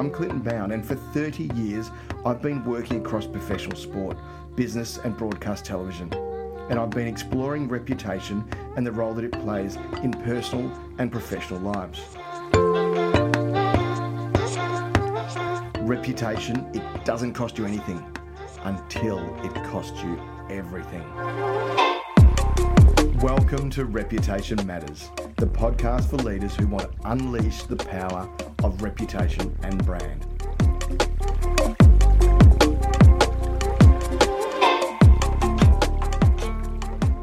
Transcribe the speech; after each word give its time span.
I'm 0.00 0.10
Clinton 0.10 0.38
Bown, 0.38 0.72
and 0.72 0.82
for 0.82 0.94
30 0.94 1.50
years, 1.56 1.90
I've 2.24 2.40
been 2.40 2.64
working 2.64 3.04
across 3.04 3.26
professional 3.26 3.76
sport, 3.76 4.16
business, 4.56 4.96
and 4.96 5.14
broadcast 5.14 5.66
television. 5.66 6.10
And 6.70 6.80
I've 6.80 6.88
been 6.88 7.06
exploring 7.06 7.68
reputation 7.68 8.42
and 8.76 8.86
the 8.86 8.92
role 8.92 9.12
that 9.12 9.26
it 9.26 9.32
plays 9.32 9.76
in 10.02 10.12
personal 10.12 10.72
and 10.96 11.12
professional 11.12 11.60
lives. 11.60 12.00
Reputation, 15.80 16.66
it 16.72 17.04
doesn't 17.04 17.34
cost 17.34 17.58
you 17.58 17.66
anything 17.66 18.02
until 18.64 19.18
it 19.44 19.52
costs 19.66 20.02
you 20.02 20.18
everything. 20.48 21.04
Welcome 23.22 23.68
to 23.72 23.84
Reputation 23.84 24.66
Matters, 24.66 25.10
the 25.36 25.46
podcast 25.46 26.08
for 26.08 26.16
leaders 26.16 26.56
who 26.56 26.66
want 26.66 26.90
to 26.90 27.10
unleash 27.10 27.64
the 27.64 27.76
power 27.76 28.26
of 28.64 28.80
reputation 28.80 29.54
and 29.62 29.84
brand. 29.84 30.24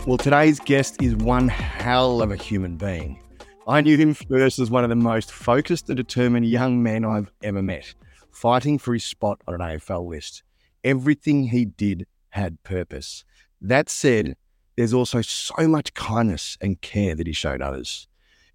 Well, 0.05 0.19
today's 0.19 0.59
guest 0.59 1.01
is 1.01 1.15
one 1.15 1.47
hell 1.47 2.21
of 2.21 2.29
a 2.29 2.35
human 2.35 2.77
being. 2.77 3.19
I 3.67 3.81
knew 3.81 3.97
him 3.97 4.13
first 4.13 4.59
as 4.59 4.69
one 4.69 4.83
of 4.83 4.91
the 4.91 4.95
most 4.95 5.31
focused 5.31 5.89
and 5.89 5.97
determined 5.97 6.45
young 6.45 6.83
men 6.83 7.05
I've 7.05 7.31
ever 7.41 7.63
met, 7.63 7.95
fighting 8.29 8.77
for 8.77 8.93
his 8.93 9.03
spot 9.03 9.41
on 9.47 9.55
an 9.55 9.61
AFL 9.61 10.07
list. 10.07 10.43
Everything 10.83 11.45
he 11.47 11.65
did 11.65 12.05
had 12.29 12.61
purpose. 12.61 13.25
That 13.59 13.89
said, 13.89 14.35
there's 14.77 14.93
also 14.93 15.21
so 15.21 15.67
much 15.67 15.93
kindness 15.95 16.57
and 16.61 16.79
care 16.81 17.15
that 17.15 17.27
he 17.27 17.33
showed 17.33 17.61
others. 17.61 18.07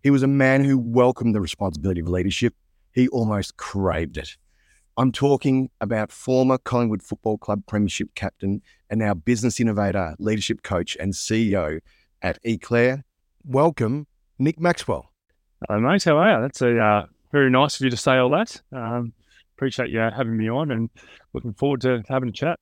He 0.03 0.11
was 0.11 0.23
a 0.23 0.29
man 0.29 0.65
who 0.65 0.79
welcomed 0.79 1.35
the 1.35 1.41
responsibility 1.41 2.01
of 2.01 2.09
leadership. 2.09 2.55
He 2.93 3.09
almost 3.09 3.57
craved 3.57 4.17
it. 4.17 4.37
I'm 4.97 5.11
talking 5.11 5.71
about 5.81 6.13
former 6.13 6.59
Collingwood 6.59 7.03
Football 7.03 7.39
Club 7.39 7.65
Premiership 7.67 8.15
captain 8.15 8.63
and 8.89 9.01
now 9.01 9.15
business 9.15 9.59
innovator, 9.59 10.15
leadership 10.19 10.63
coach, 10.63 10.97
and 11.01 11.13
CEO 11.13 11.81
at 12.21 12.39
ECLA. 12.45 13.03
Welcome, 13.45 14.07
Nick 14.39 14.61
Maxwell. 14.61 15.11
Hello, 15.67 15.81
mate. 15.81 16.05
How 16.05 16.19
are 16.19 16.37
you? 16.37 16.43
That's 16.43 16.63
a 16.63 16.79
uh, 16.79 17.07
very 17.33 17.51
nice 17.51 17.77
of 17.77 17.85
you 17.85 17.91
to 17.91 17.97
say 17.97 18.19
all 18.19 18.31
that. 18.31 18.61
Um, 18.71 19.13
appreciate 19.57 19.91
you 19.91 19.99
having 19.99 20.37
me 20.37 20.49
on 20.49 20.71
and 20.71 20.91
looking 21.33 21.55
forward 21.55 21.81
to 21.81 22.03
having 22.09 22.29
a 22.29 22.33
chat. 22.33 22.59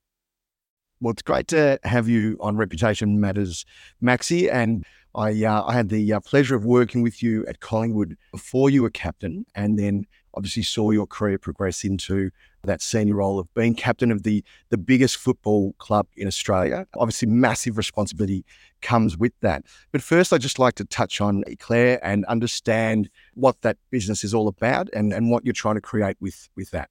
Well, 1.02 1.12
it's 1.12 1.22
great 1.22 1.48
to 1.48 1.78
have 1.84 2.10
you 2.10 2.36
on 2.40 2.58
Reputation 2.58 3.20
Matters, 3.20 3.64
Maxi. 4.02 4.52
And 4.52 4.84
I, 5.14 5.44
uh, 5.44 5.64
I 5.64 5.72
had 5.72 5.88
the 5.88 6.12
uh, 6.12 6.20
pleasure 6.20 6.54
of 6.54 6.66
working 6.66 7.00
with 7.00 7.22
you 7.22 7.46
at 7.46 7.60
Collingwood 7.60 8.18
before 8.32 8.68
you 8.68 8.82
were 8.82 8.90
captain, 8.90 9.46
and 9.54 9.78
then 9.78 10.06
obviously 10.34 10.62
saw 10.62 10.90
your 10.90 11.06
career 11.06 11.38
progress 11.38 11.84
into 11.84 12.30
that 12.64 12.82
senior 12.82 13.14
role 13.14 13.38
of 13.38 13.52
being 13.54 13.74
captain 13.74 14.12
of 14.12 14.22
the 14.22 14.44
the 14.68 14.76
biggest 14.76 15.16
football 15.16 15.72
club 15.78 16.06
in 16.18 16.26
Australia. 16.26 16.86
Obviously, 16.94 17.28
massive 17.28 17.78
responsibility 17.78 18.44
comes 18.82 19.16
with 19.16 19.32
that. 19.40 19.64
But 19.92 20.02
first, 20.02 20.34
I'd 20.34 20.42
just 20.42 20.58
like 20.58 20.74
to 20.74 20.84
touch 20.84 21.22
on 21.22 21.44
ECLA 21.44 21.98
and 22.02 22.26
understand 22.26 23.08
what 23.32 23.62
that 23.62 23.78
business 23.90 24.22
is 24.22 24.34
all 24.34 24.48
about 24.48 24.90
and, 24.92 25.14
and 25.14 25.30
what 25.30 25.46
you're 25.46 25.54
trying 25.54 25.76
to 25.76 25.80
create 25.80 26.18
with 26.20 26.50
with 26.56 26.70
that. 26.72 26.90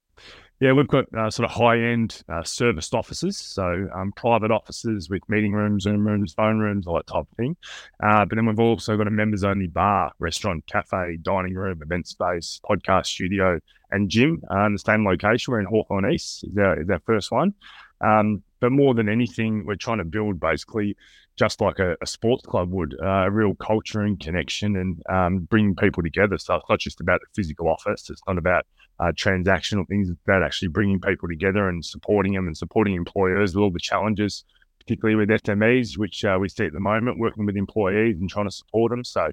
Yeah, 0.60 0.72
we've 0.72 0.86
got 0.88 1.06
uh, 1.16 1.30
sort 1.30 1.48
of 1.48 1.56
high 1.56 1.78
end 1.78 2.22
uh, 2.28 2.42
serviced 2.42 2.92
offices, 2.94 3.38
so 3.38 3.88
um, 3.94 4.12
private 4.12 4.50
offices 4.50 5.08
with 5.08 5.26
meeting 5.26 5.52
rooms, 5.52 5.84
Zoom 5.84 6.06
rooms, 6.06 6.34
phone 6.34 6.58
rooms, 6.58 6.86
all 6.86 6.96
that 6.96 7.06
type 7.06 7.26
of 7.30 7.36
thing. 7.38 7.56
Uh, 8.02 8.26
but 8.26 8.36
then 8.36 8.44
we've 8.44 8.60
also 8.60 8.94
got 8.98 9.06
a 9.06 9.10
members 9.10 9.42
only 9.42 9.68
bar, 9.68 10.12
restaurant, 10.18 10.66
cafe, 10.66 11.16
dining 11.22 11.54
room, 11.54 11.80
event 11.80 12.06
space, 12.06 12.60
podcast 12.68 13.06
studio, 13.06 13.58
and 13.90 14.10
gym 14.10 14.42
uh, 14.50 14.66
in 14.66 14.74
the 14.74 14.78
same 14.78 15.02
location. 15.06 15.50
We're 15.50 15.60
in 15.60 15.66
Hawthorn 15.66 16.12
East, 16.12 16.44
is 16.44 16.58
our, 16.58 16.78
is 16.78 16.90
our 16.90 17.00
first 17.06 17.32
one. 17.32 17.54
Um, 18.02 18.42
but 18.60 18.70
more 18.70 18.92
than 18.92 19.08
anything, 19.08 19.64
we're 19.64 19.76
trying 19.76 19.98
to 19.98 20.04
build 20.04 20.40
basically 20.40 20.94
just 21.40 21.62
like 21.62 21.78
a, 21.78 21.96
a 22.02 22.06
sports 22.06 22.44
club 22.44 22.70
would, 22.70 22.94
uh, 23.02 23.24
a 23.24 23.30
real 23.30 23.54
culture 23.54 24.02
and 24.02 24.20
connection 24.20 24.76
and 24.76 25.02
um, 25.08 25.38
bring 25.38 25.74
people 25.74 26.02
together. 26.02 26.36
So 26.36 26.56
it's 26.56 26.66
not 26.68 26.78
just 26.78 27.00
about 27.00 27.20
the 27.20 27.28
physical 27.34 27.66
office, 27.66 28.10
it's 28.10 28.20
not 28.28 28.36
about 28.36 28.66
uh, 28.98 29.12
transactional 29.12 29.88
things 29.88 30.10
It's 30.10 30.20
about 30.26 30.42
actually 30.42 30.68
bringing 30.68 31.00
people 31.00 31.30
together 31.30 31.66
and 31.70 31.82
supporting 31.82 32.34
them 32.34 32.46
and 32.46 32.54
supporting 32.54 32.94
employers 32.94 33.54
with 33.54 33.62
all 33.62 33.70
the 33.70 33.80
challenges, 33.80 34.44
particularly 34.80 35.16
with 35.16 35.30
SMEs, 35.30 35.96
which 35.96 36.26
uh, 36.26 36.36
we 36.38 36.50
see 36.50 36.66
at 36.66 36.74
the 36.74 36.80
moment, 36.80 37.18
working 37.18 37.46
with 37.46 37.56
employees 37.56 38.18
and 38.20 38.28
trying 38.28 38.46
to 38.46 38.54
support 38.54 38.90
them. 38.90 39.02
So 39.02 39.30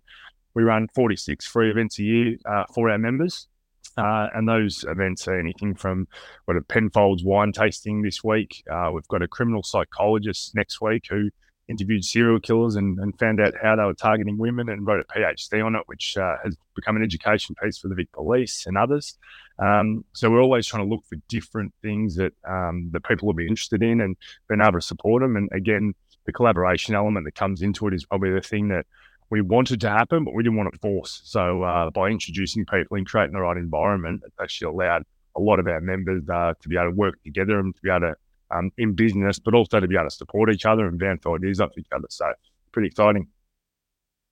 we 0.53 0.63
run 0.63 0.87
46 0.95 1.45
free 1.45 1.69
events 1.69 1.99
a 1.99 2.03
year 2.03 2.37
uh, 2.45 2.63
for 2.73 2.89
our 2.89 2.97
members. 2.97 3.49
Uh, 3.97 4.27
and 4.33 4.47
those 4.47 4.85
events 4.87 5.27
are 5.27 5.37
anything 5.37 5.75
from 5.75 6.07
what 6.45 6.55
a 6.55 6.61
Penfolds 6.61 7.25
wine 7.25 7.51
tasting 7.51 8.01
this 8.01 8.23
week. 8.23 8.63
Uh, 8.71 8.91
we've 8.93 9.07
got 9.09 9.21
a 9.21 9.27
criminal 9.27 9.63
psychologist 9.63 10.55
next 10.55 10.79
week 10.79 11.03
who 11.09 11.31
interviewed 11.69 12.03
serial 12.03 12.39
killers 12.39 12.75
and, 12.75 12.97
and 12.99 13.17
found 13.19 13.41
out 13.41 13.53
how 13.61 13.75
they 13.75 13.83
were 13.83 13.93
targeting 13.93 14.37
women 14.37 14.69
and 14.69 14.85
wrote 14.87 15.05
a 15.07 15.13
PhD 15.13 15.65
on 15.65 15.75
it, 15.75 15.83
which 15.87 16.15
uh, 16.17 16.35
has 16.43 16.55
become 16.75 16.95
an 16.95 17.03
education 17.03 17.55
piece 17.61 17.77
for 17.77 17.87
the 17.87 17.95
Vic 17.95 18.11
Police 18.11 18.65
and 18.65 18.77
others. 18.77 19.17
Um, 19.59 20.05
so 20.13 20.29
we're 20.29 20.41
always 20.41 20.67
trying 20.67 20.83
to 20.83 20.89
look 20.89 21.03
for 21.09 21.17
different 21.27 21.73
things 21.81 22.15
that 22.15 22.33
um, 22.47 22.89
that 22.93 23.03
people 23.03 23.25
will 23.25 23.33
be 23.33 23.47
interested 23.47 23.81
in 23.81 24.01
and 24.01 24.15
being 24.47 24.61
able 24.61 24.73
to 24.73 24.81
support 24.81 25.21
them. 25.21 25.35
And 25.35 25.49
again, 25.51 25.93
the 26.25 26.31
collaboration 26.31 26.95
element 26.95 27.25
that 27.25 27.35
comes 27.35 27.61
into 27.61 27.87
it 27.87 27.93
is 27.93 28.05
probably 28.05 28.31
the 28.31 28.41
thing 28.41 28.67
that 28.69 28.85
we 29.29 29.41
wanted 29.41 29.81
to 29.81 29.89
happen, 29.89 30.23
but 30.23 30.33
we 30.33 30.43
didn't 30.43 30.57
want 30.57 30.71
to 30.71 30.79
force. 30.79 31.21
So 31.25 31.63
uh, 31.63 31.89
by 31.89 32.09
introducing 32.09 32.65
people 32.65 32.97
and 32.97 33.05
creating 33.05 33.33
the 33.33 33.41
right 33.41 33.57
environment, 33.57 34.21
it's 34.25 34.35
actually 34.39 34.73
allowed 34.73 35.03
a 35.35 35.41
lot 35.41 35.59
of 35.59 35.67
our 35.67 35.81
members 35.81 36.23
uh, 36.29 36.53
to 36.61 36.69
be 36.69 36.77
able 36.77 36.91
to 36.91 36.95
work 36.95 37.21
together 37.23 37.59
and 37.59 37.75
to 37.75 37.81
be 37.81 37.89
able 37.89 38.01
to 38.01 38.15
um, 38.51 38.71
in 38.77 38.93
business, 38.93 39.39
but 39.39 39.53
also 39.53 39.79
to 39.79 39.87
be 39.87 39.95
able 39.95 40.05
to 40.05 40.15
support 40.15 40.51
each 40.51 40.65
other 40.65 40.87
and 40.87 40.99
bounce 40.99 41.25
ideas 41.25 41.59
off 41.59 41.71
each 41.77 41.87
other. 41.93 42.07
So 42.09 42.31
pretty 42.71 42.87
exciting. 42.87 43.27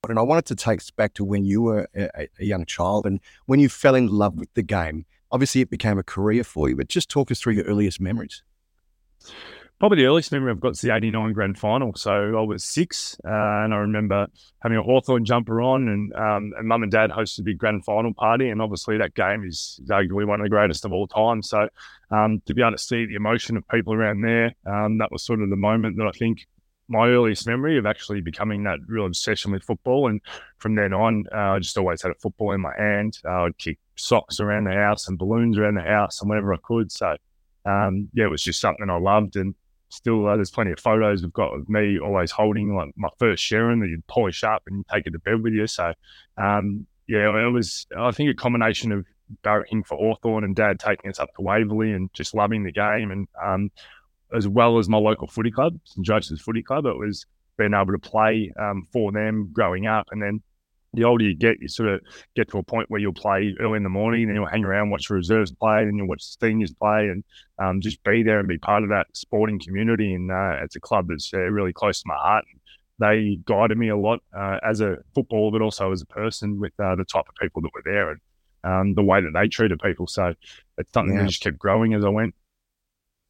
And 0.08 0.20
I 0.20 0.22
wanted 0.22 0.46
to 0.46 0.56
take 0.56 0.80
us 0.80 0.92
back 0.92 1.14
to 1.16 1.24
when 1.24 1.46
you 1.46 1.62
were 1.62 1.88
a, 1.96 2.28
a 2.40 2.46
young 2.46 2.66
child 2.66 3.06
and 3.08 3.20
when 3.48 3.60
you 3.60 3.70
fell 3.70 3.96
in 3.96 4.08
love 4.08 4.36
with 4.36 4.54
the 4.54 4.62
game. 4.62 5.06
Obviously, 5.32 5.62
it 5.62 5.70
became 5.70 5.98
a 5.98 6.04
career 6.04 6.44
for 6.44 6.70
you, 6.70 6.76
but 6.76 6.88
just 6.88 7.10
talk 7.10 7.32
us 7.32 7.40
through 7.40 7.54
your 7.54 7.66
earliest 7.66 8.00
memories. 8.00 8.44
Probably 9.78 9.98
the 9.98 10.06
earliest 10.06 10.32
memory 10.32 10.52
I've 10.52 10.62
got 10.62 10.72
is 10.72 10.82
the 10.82 10.96
89 10.96 11.34
grand 11.34 11.60
final. 11.60 11.94
So 11.96 12.38
I 12.38 12.42
was 12.42 12.64
six, 12.64 13.18
uh, 13.26 13.30
and 13.64 13.74
I 13.74 13.78
remember 13.78 14.28
having 14.62 14.78
a 14.78 14.82
Hawthorn 14.82 15.26
jumper 15.26 15.62
on, 15.62 15.90
and, 15.90 16.14
um, 16.14 16.54
and 16.58 16.66
mum 16.66 16.84
and 16.84 16.92
dad 16.92 17.10
hosted 17.10 17.40
a 17.40 17.44
big 17.44 17.58
grand 17.58 17.84
final 17.84 18.14
party. 18.14 18.50
And 18.50 18.62
obviously, 18.62 18.98
that 18.98 19.16
game 19.16 19.44
is, 19.44 19.80
is 19.84 19.90
arguably 19.90 20.26
one 20.26 20.40
of 20.40 20.46
the 20.46 20.50
greatest 20.50 20.86
of 20.86 20.94
all 20.94 21.08
time. 21.08 21.42
So 21.42 21.68
um, 22.10 22.42
to 22.46 22.54
be 22.54 22.62
able 22.62 22.72
to 22.72 22.78
see 22.78 23.06
the 23.06 23.16
emotion 23.16 23.58
of 23.58 23.68
people 23.68 23.94
around 23.94 24.22
there, 24.22 24.54
um, 24.66 24.98
that 25.00 25.12
was 25.12 25.24
sort 25.24 25.42
of 25.42 25.50
the 25.50 25.58
moment 25.58 25.98
that 25.98 26.08
I 26.08 26.12
think 26.12 26.48
my 26.88 27.10
earliest 27.10 27.46
memory 27.46 27.78
of 27.78 27.86
actually 27.86 28.22
becoming 28.22 28.64
that 28.64 28.80
real 28.88 29.06
obsession 29.06 29.52
with 29.52 29.64
football. 29.64 30.08
And 30.08 30.22
from 30.58 30.76
then 30.76 30.94
on, 30.94 31.26
uh, 31.34 31.38
I 31.38 31.60
just 31.60 31.78
always 31.78 32.02
had 32.02 32.12
a 32.12 32.16
football 32.16 32.54
in 32.54 32.62
my 32.62 32.74
hand. 32.78 33.20
Uh, 33.26 33.44
I'd 33.44 33.58
kick 33.58 33.80
socks 33.98 34.40
around 34.40 34.66
the 34.66 34.74
house 34.74 35.10
and 35.10 35.18
balloons 35.18 35.58
around 35.58 35.76
the 35.76 35.82
house 35.82 36.22
and 36.22 36.30
whenever 36.30 36.54
I 36.54 36.58
could. 36.64 36.94
So, 36.94 37.18
um, 37.66 38.10
yeah, 38.14 38.26
it 38.26 38.32
was 38.32 38.44
just 38.44 38.62
something 38.62 38.90
I 38.90 38.98
loved. 38.98 39.36
And 39.36 39.56
still, 39.90 40.28
uh, 40.28 40.36
there's 40.36 40.52
plenty 40.52 40.72
of 40.72 40.80
photos 40.80 41.22
we've 41.22 41.34
got 41.34 41.54
of 41.54 41.70
me 41.70 42.00
always 42.00 42.32
holding 42.32 42.76
like 42.76 42.92
my 42.96 43.10
first 43.18 43.44
Sherrin 43.44 43.82
that 43.82 43.90
you'd 43.90 44.06
polish 44.08 44.44
up 44.44 44.64
and 44.68 44.86
take 44.92 45.08
it 45.08 45.12
to 45.12 45.20
bed 45.20 45.42
with 45.44 45.54
you. 45.54 45.68
So, 45.68 45.94
um, 46.38 46.86
yeah, 47.08 47.30
it 47.46 47.52
was, 47.52 47.88
I 47.98 48.12
think, 48.12 48.30
a 48.30 48.34
combination 48.34 48.92
of 48.92 49.06
barracking 49.44 49.86
for 49.86 49.98
Hawthorn 49.98 50.44
and 50.44 50.56
dad 50.56 50.80
taking 50.80 51.10
us 51.10 51.20
up 51.20 51.34
to 51.36 51.42
Waverley 51.42 51.92
and 51.92 52.12
just 52.14 52.34
loving 52.34 52.64
the 52.64 52.72
game. 52.72 53.12
And, 53.12 53.28
um, 53.44 53.72
as 54.34 54.48
well 54.48 54.80
as 54.80 54.90
my 54.90 54.98
local 54.98 55.28
footy 55.28 55.52
club, 55.52 55.80
St 55.86 56.06
Joseph's 56.06 56.42
Footy 56.42 56.64
Club, 56.64 56.86
it 56.86 56.98
was 56.98 57.26
being 57.58 57.74
able 57.74 57.94
to 57.94 58.00
play 58.00 58.52
um, 58.60 58.88
for 58.92 59.12
them 59.12 59.50
growing 59.54 59.88
up. 59.88 60.08
And 60.12 60.22
then 60.22 60.42
the 60.96 61.04
older 61.04 61.24
you 61.24 61.36
get, 61.36 61.62
you 61.62 61.68
sort 61.68 61.90
of 61.90 62.02
get 62.36 62.50
to 62.50 62.58
a 62.58 62.64
point 62.64 62.90
where 62.90 63.00
you'll 63.00 63.14
play 63.14 63.56
early 63.60 63.78
in 63.78 63.84
the 63.84 63.90
morning, 63.90 64.24
and 64.24 64.36
you'll 64.36 64.46
hang 64.46 64.64
around, 64.64 64.90
watch 64.90 65.08
the 65.08 65.16
reserves 65.16 65.52
play, 65.52 65.84
and 65.84 65.98
you'll 65.98 66.08
watch 66.08 66.24
the 66.24 66.48
seniors 66.48 66.74
play, 66.74 67.10
and 67.10 67.24
um, 67.60 67.82
just 67.82 68.04
be 68.04 68.24
there 68.24 68.40
and 68.40 68.48
be 68.48 68.58
part 68.58 68.84
of 68.84 68.90
that 68.90 69.08
sporting 69.14 69.60
community. 69.60 70.14
And 70.14 70.32
uh, 70.32 70.64
it's 70.64 70.76
a 70.76 70.80
club 70.80 71.08
that's 71.10 71.34
uh, 71.34 71.40
really 71.40 71.74
close 71.74 72.02
to 72.02 72.08
my 72.08 72.16
heart. 72.16 72.46
They 72.98 73.38
guided 73.44 73.78
me 73.78 73.90
a 73.90 73.98
lot 73.98 74.22
uh, 74.36 74.60
as 74.64 74.80
a 74.80 74.98
footballer, 75.14 75.52
but 75.52 75.62
also 75.62 75.92
as 75.92 76.02
a 76.02 76.06
person 76.06 76.60
with 76.60 76.74
uh, 76.80 76.96
the 76.96 77.06
type 77.06 77.26
of 77.28 77.36
people 77.42 77.62
that 77.64 77.72
were 77.74 77.84
there 77.84 78.12
and 78.12 78.20
um, 78.64 78.94
the 78.94 79.04
way 79.04 79.22
that 79.22 79.32
they 79.34 79.48
treated 79.48 79.80
people. 79.80 80.08
So 80.08 80.34
it's 80.78 80.94
something 80.94 81.16
yeah. 81.16 81.24
that 81.24 81.30
just 81.30 81.42
kept 81.42 81.60
growing 81.60 81.94
as 81.94 82.06
I 82.06 82.10
went. 82.10 82.36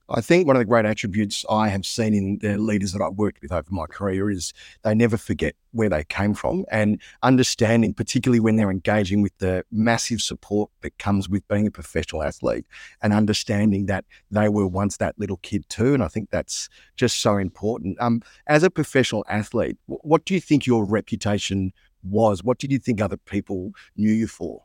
I 0.08 0.22
think 0.22 0.46
one 0.46 0.56
of 0.56 0.60
the 0.60 0.66
great 0.66 0.86
attributes 0.86 1.44
I 1.50 1.70
have 1.70 1.84
seen 1.84 2.14
in 2.14 2.38
the 2.38 2.60
leaders 2.60 2.94
that 2.94 3.02
I've 3.02 3.16
worked 3.16 3.42
with 3.42 3.52
over 3.52 3.68
my 3.72 3.88
career 3.88 4.30
is 4.30 4.54
they 4.84 4.94
never 4.94 5.18
forget 5.18 5.56
where 5.72 5.90
they 5.90 6.04
came 6.04 6.36
from 6.36 6.64
and 6.70 7.02
understanding, 7.24 7.92
particularly 7.92 8.40
when 8.40 8.56
they're 8.56 8.70
engaging 8.70 9.24
with 9.24 9.36
the 9.40 9.66
massive 9.72 10.22
support 10.22 10.70
that 10.82 10.96
comes 11.00 11.28
with 11.28 11.48
being 11.48 11.66
a 11.66 11.72
professional 11.72 12.22
athlete 12.22 12.68
and 13.02 13.14
understanding 13.14 13.88
that 13.88 14.06
they 14.30 14.48
were 14.48 14.68
once 14.68 14.98
that 14.98 15.18
little 15.18 15.38
kid 15.38 15.68
too. 15.70 15.96
And 15.96 16.04
I 16.04 16.08
think 16.08 16.30
that's 16.30 16.70
just 16.96 17.20
so 17.22 17.38
important. 17.38 18.00
Um, 18.00 18.22
as 18.46 18.62
a 18.62 18.70
professional 18.70 19.26
athlete, 19.28 19.78
what 19.88 20.24
do 20.26 20.36
you 20.36 20.40
think 20.40 20.68
your 20.68 20.86
reputation 20.86 21.74
was? 22.04 22.44
What 22.44 22.60
did 22.60 22.72
you 22.72 22.78
think 22.78 23.02
other 23.02 23.18
people 23.18 23.72
knew 23.98 24.14
you 24.14 24.28
for? 24.28 24.62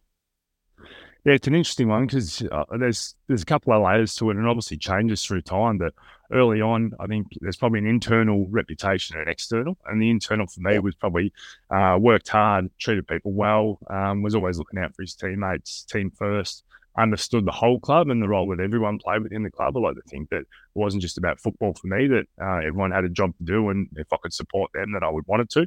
Yeah, 1.25 1.35
it's 1.35 1.47
an 1.47 1.55
interesting 1.55 1.89
one 1.89 2.07
because 2.07 2.43
uh, 2.51 2.65
there's 2.79 3.15
there's 3.29 3.43
a 3.43 3.47
couple 3.47 3.75
of 3.75 3.83
layers 3.83 4.15
to 4.17 4.31
it, 4.31 4.37
and 4.37 4.47
obviously 4.47 4.79
changes 4.79 5.23
through 5.23 5.43
time. 5.43 5.77
But 5.77 5.93
early 6.33 6.63
on, 6.63 6.93
I 6.99 7.07
think 7.07 7.27
there's 7.41 7.59
probably 7.59 7.81
an 7.81 7.87
internal 7.87 8.47
reputation 8.49 9.17
and 9.17 9.27
an 9.27 9.33
external. 9.33 9.77
And 9.87 10.01
the 10.01 10.09
internal 10.09 10.47
for 10.47 10.61
me 10.61 10.79
was 10.79 10.95
probably 10.95 11.33
uh, 11.71 11.99
worked 12.01 12.29
hard, 12.29 12.71
treated 12.79 13.07
people 13.07 13.33
well, 13.33 13.79
um, 13.91 14.23
was 14.23 14.35
always 14.35 14.57
looking 14.59 14.79
out 14.79 14.95
for 14.97 15.03
his 15.03 15.15
teammates, 15.15 15.85
team 15.85 16.11
first, 16.11 16.65
understood 16.97 17.45
the 17.45 17.53
whole 17.53 17.79
club 17.81 18.09
and 18.09 18.23
the 18.23 18.29
role 18.29 18.49
that 18.49 18.61
everyone 18.61 18.99
played 18.99 19.23
within 19.23 19.43
the 19.43 19.51
club. 19.51 19.77
I 19.77 19.81
like 19.81 19.97
to 19.97 20.03
think 20.09 20.31
that 20.31 20.41
it 20.41 20.47
wasn't 20.75 21.03
just 21.03 21.19
about 21.19 21.39
football 21.39 21.75
for 21.75 21.87
me; 21.87 22.07
that 22.07 22.27
uh, 22.41 22.67
everyone 22.67 22.93
had 22.93 23.05
a 23.05 23.11
job 23.11 23.37
to 23.37 23.45
do, 23.45 23.69
and 23.69 23.89
if 23.97 24.11
I 24.11 24.17
could 24.23 24.33
support 24.33 24.71
them, 24.73 24.93
that 24.93 25.03
I 25.03 25.11
would 25.11 25.27
want 25.27 25.43
it 25.43 25.51
to. 25.51 25.67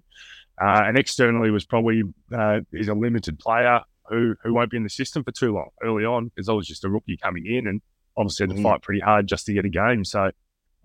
Uh, 0.59 0.83
and 0.85 0.97
externally 0.97 1.51
was 1.51 1.65
probably 1.65 2.03
uh, 2.35 2.61
he's 2.71 2.88
a 2.88 2.94
limited 2.95 3.38
player 3.38 3.81
who 4.09 4.35
who 4.44 4.53
won't 4.53 4.71
be 4.71 4.77
in 4.77 4.83
the 4.83 4.89
system 4.89 5.23
for 5.23 5.31
too 5.31 5.53
long 5.53 5.69
early 5.83 6.05
on 6.05 6.27
because 6.27 6.50
I 6.50 6.53
was 6.53 6.67
just 6.67 6.83
a 6.83 6.89
rookie 6.89 7.17
coming 7.17 7.45
in 7.45 7.67
and 7.67 7.81
obviously 8.17 8.45
had 8.45 8.55
to 8.55 8.61
mm. 8.61 8.63
fight 8.63 8.81
pretty 8.81 9.01
hard 9.01 9.27
just 9.27 9.45
to 9.47 9.53
get 9.53 9.65
a 9.65 9.69
game. 9.69 10.05
So 10.05 10.31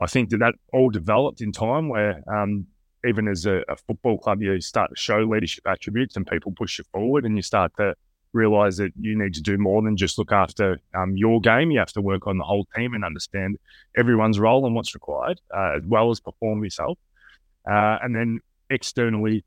I 0.00 0.06
think 0.06 0.30
that 0.30 0.38
that 0.38 0.54
all 0.72 0.90
developed 0.90 1.40
in 1.40 1.52
time 1.52 1.88
where 1.88 2.22
um, 2.32 2.66
even 3.06 3.28
as 3.28 3.46
a, 3.46 3.62
a, 3.68 3.76
football 3.76 4.18
club, 4.18 4.42
you 4.42 4.60
start 4.60 4.90
to 4.90 4.96
show 4.96 5.18
leadership 5.20 5.66
attributes 5.66 6.16
and 6.16 6.26
people 6.26 6.52
push 6.56 6.78
you 6.78 6.84
forward 6.92 7.24
and 7.24 7.36
you 7.36 7.42
start 7.42 7.72
to 7.78 7.94
realize 8.32 8.76
that 8.76 8.92
you 9.00 9.18
need 9.18 9.34
to 9.34 9.42
do 9.42 9.56
more 9.56 9.82
than 9.82 9.96
just 9.96 10.18
look 10.18 10.32
after 10.32 10.78
um, 10.94 11.16
your 11.16 11.40
game. 11.40 11.70
You 11.70 11.78
have 11.78 11.92
to 11.92 12.00
work 12.00 12.26
on 12.26 12.38
the 12.38 12.44
whole 12.44 12.66
team 12.76 12.94
and 12.94 13.04
understand 13.04 13.56
everyone's 13.96 14.38
role 14.38 14.66
and 14.66 14.74
what's 14.74 14.94
required, 14.94 15.40
uh, 15.56 15.76
as 15.76 15.82
well 15.84 16.10
as 16.10 16.20
perform 16.20 16.62
yourself. 16.64 16.98
Uh, 17.68 17.98
and 18.02 18.14
then 18.14 18.40
externally, 18.70 19.44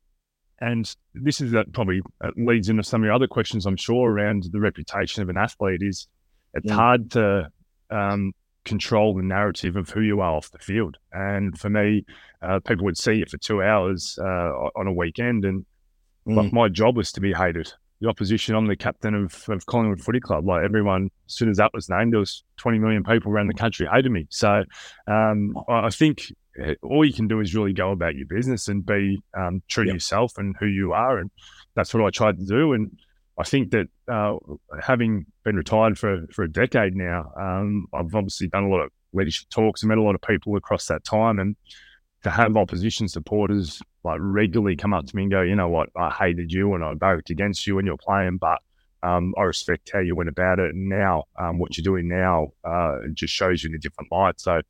and 0.61 0.95
this 1.15 1.41
is 1.41 1.51
that 1.51 1.73
probably 1.73 2.01
uh, 2.23 2.29
leads 2.37 2.69
into 2.69 2.83
some 2.83 3.01
of 3.01 3.05
your 3.05 3.13
other 3.13 3.27
questions, 3.27 3.65
I'm 3.65 3.75
sure, 3.75 4.11
around 4.11 4.45
the 4.51 4.59
reputation 4.59 5.23
of 5.23 5.29
an 5.29 5.37
athlete. 5.37 5.81
Is 5.81 6.07
it's 6.53 6.67
yeah. 6.67 6.75
hard 6.75 7.11
to 7.11 7.49
um, 7.89 8.33
control 8.63 9.15
the 9.15 9.23
narrative 9.23 9.75
of 9.75 9.89
who 9.89 10.01
you 10.01 10.21
are 10.21 10.35
off 10.35 10.51
the 10.51 10.59
field. 10.59 10.97
And 11.11 11.57
for 11.57 11.69
me, 11.69 12.05
uh, 12.41 12.59
people 12.59 12.85
would 12.85 12.97
see 12.97 13.21
it 13.21 13.29
for 13.29 13.37
two 13.37 13.63
hours 13.63 14.17
uh, 14.21 14.69
on 14.75 14.87
a 14.87 14.93
weekend, 14.93 15.45
and 15.45 15.65
mm. 16.27 16.35
like 16.35 16.53
my 16.53 16.69
job 16.69 16.95
was 16.95 17.11
to 17.13 17.21
be 17.21 17.33
hated. 17.33 17.73
The 17.99 18.09
opposition, 18.09 18.55
I'm 18.55 18.65
the 18.65 18.75
captain 18.75 19.13
of, 19.13 19.43
of 19.49 19.65
Collingwood 19.67 20.01
Footy 20.01 20.19
Club. 20.19 20.47
Like 20.47 20.63
everyone, 20.63 21.09
as 21.27 21.33
soon 21.35 21.49
as 21.49 21.57
that 21.57 21.71
was 21.73 21.87
named, 21.87 22.13
there 22.13 22.19
was 22.19 22.43
20 22.57 22.79
million 22.79 23.03
people 23.03 23.31
around 23.31 23.47
the 23.47 23.53
country 23.53 23.87
hated 23.91 24.11
me. 24.11 24.25
So 24.29 24.63
um, 25.07 25.55
I 25.69 25.91
think 25.91 26.31
all 26.81 27.06
you 27.06 27.13
can 27.13 27.27
do 27.27 27.39
is 27.39 27.56
really 27.56 27.74
go 27.74 27.92
about 27.92 28.15
your 28.15 28.27
business 28.27 28.68
and 28.68 28.86
be 28.86 29.21
um, 29.38 29.62
true 29.68 29.86
yep. 29.86 29.92
to 29.92 29.95
yourself 29.95 30.38
and 30.38 30.56
who 30.59 30.65
you 30.65 30.94
are. 30.94 31.18
And 31.18 31.31
that's 31.75 31.94
what 31.94 32.03
I 32.03 32.09
tried 32.09 32.38
to 32.39 32.45
do. 32.45 32.74
And 32.74 32.92
I 33.38 33.44
think 33.44 33.71
that 33.71 33.88
uh, 34.07 34.38
having 34.81 35.25
been 35.44 35.56
retired 35.56 35.98
for, 35.98 36.27
for 36.31 36.44
a 36.44 36.51
decade 36.51 36.95
now, 36.95 37.31
um, 37.39 37.88
I've 37.94 38.13
obviously 38.13 38.48
done 38.48 38.65
a 38.65 38.69
lot 38.69 38.81
of 38.81 38.92
leadership 39.13 39.50
talks 39.50 39.81
and 39.81 39.89
met 39.89 39.98
a 39.98 40.03
lot 40.03 40.15
of 40.15 40.21
people 40.21 40.56
across 40.56 40.88
that 40.88 41.03
time. 41.03 41.39
And 41.39 41.56
to 42.24 42.30
have 42.30 42.56
opposition 42.56 43.07
supporters 43.07 43.81
like 44.04 44.19
regularly 44.21 44.75
come 44.75 44.94
up 44.94 45.06
to 45.06 45.15
me 45.15 45.24
and 45.24 45.31
go, 45.31 45.42
you 45.42 45.56
know 45.56 45.69
what, 45.69 45.89
I 45.95 46.09
hated 46.09 46.51
you 46.51 46.74
and 46.74 46.83
I 46.83 46.94
voted 46.94 47.30
against 47.30 47.65
you 47.65 47.77
and 47.77 47.88
you're 47.88 47.97
playing, 47.97 48.38
but 48.38 48.59
um, 49.04 49.33
I 49.38 49.44
respect 49.44 49.89
how 49.92 50.00
you 50.00 50.15
went 50.15 50.30
about 50.30 50.59
it. 50.59 50.74
And 50.74 50.88
now, 50.88 51.24
um, 51.39 51.57
what 51.57 51.77
you're 51.77 51.83
doing 51.83 52.07
now 52.07 52.50
uh, 52.63 53.00
just 53.13 53.33
shows 53.33 53.63
you 53.63 53.69
in 53.69 53.75
a 53.75 53.80
different 53.80 54.12
light. 54.12 54.39
So 54.39 54.62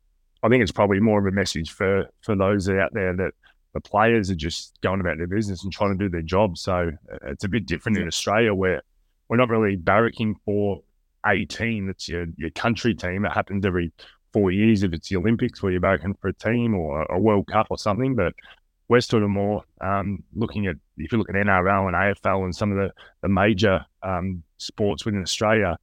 I 0.44 0.50
think 0.50 0.64
it's 0.64 0.72
probably 0.72 1.00
more 1.00 1.20
of 1.20 1.26
a 1.26 1.36
message 1.36 1.72
for 1.72 2.08
for 2.22 2.36
those 2.36 2.70
out 2.70 2.94
there 2.94 3.16
that 3.16 3.34
the 3.74 3.82
players 3.82 4.30
are 4.30 4.36
just 4.36 4.78
going 4.82 5.00
about 5.00 5.18
their 5.18 5.28
business 5.28 5.64
and 5.64 5.72
trying 5.72 5.98
to 5.98 6.04
do 6.04 6.10
their 6.10 6.22
job. 6.22 6.58
So 6.58 6.92
uh, 7.12 7.18
it's 7.28 7.44
a 7.44 7.50
bit 7.50 7.66
different 7.66 7.98
yeah. 7.98 8.04
in 8.04 8.08
Australia 8.08 8.54
where 8.54 8.82
we're 9.30 9.38
not 9.38 9.50
really 9.50 9.78
barracking 9.78 10.36
for 10.44 10.82
a 11.26 11.46
team 11.46 11.88
that's 11.88 12.10
your 12.10 12.26
your 12.38 12.50
country 12.52 12.94
team. 12.94 13.26
It 13.26 13.32
happens 13.32 13.66
every 13.66 13.92
four 14.34 14.52
years 14.52 14.84
if 14.84 14.94
it's 14.94 15.10
the 15.10 15.18
Olympics 15.18 15.62
where 15.62 15.72
you're 15.72 15.82
barracking 15.82 16.20
for 16.20 16.30
a 16.30 16.34
team 16.34 16.74
or 16.74 17.04
a 17.04 17.20
World 17.20 17.48
Cup 17.48 17.68
or 17.70 17.78
something. 17.78 18.16
But 18.16 18.34
we're 18.88 19.02
sort 19.02 19.24
of 19.24 19.30
more 19.30 19.64
um, 19.80 20.24
looking 20.34 20.68
at 20.68 20.76
if 20.98 21.12
you 21.12 21.18
look 21.18 21.30
at 21.30 21.36
NRL 21.36 21.88
and 21.88 21.96
AFL 21.96 22.44
and 22.44 22.56
some 22.56 22.72
of 22.72 22.78
the 22.78 22.92
the 23.22 23.30
major 23.30 23.86
um, 24.04 24.44
sports 24.58 25.06
within 25.06 25.22
Australia 25.22 25.78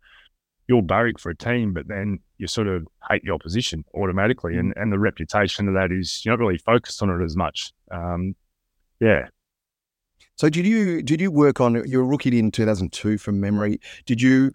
you'll 0.69 0.83
barrack 0.83 1.19
for 1.19 1.31
a 1.31 1.37
team, 1.37 1.73
but 1.73 1.89
then 1.89 2.21
you 2.39 2.47
sort 2.47 2.69
of 2.69 2.87
hate 3.11 3.23
the 3.25 3.33
opposition 3.33 3.85
automatically. 3.95 4.57
And, 4.57 4.73
and 4.77 4.93
the 4.93 4.99
reputation 4.99 5.69
of 5.69 5.75
that 5.75 5.93
is 5.93 6.25
you're 6.25 6.33
not 6.37 6.43
really 6.43 6.59
focused 6.59 7.03
on 7.03 7.11
it 7.11 7.25
as 7.25 7.37
much. 7.37 7.73
Um, 7.91 8.35
yeah. 9.01 9.29
So 10.37 10.49
did 10.49 10.67
you 10.67 11.03
did 11.03 11.21
you 11.21 11.33
work 11.33 11.61
on 11.61 11.83
you 11.89 11.99
were 11.99 12.05
rookie 12.05 12.39
in 12.39 12.53
2002 12.53 13.19
from 13.19 13.41
memory? 13.41 13.81
Did 14.07 14.23
you 14.23 14.53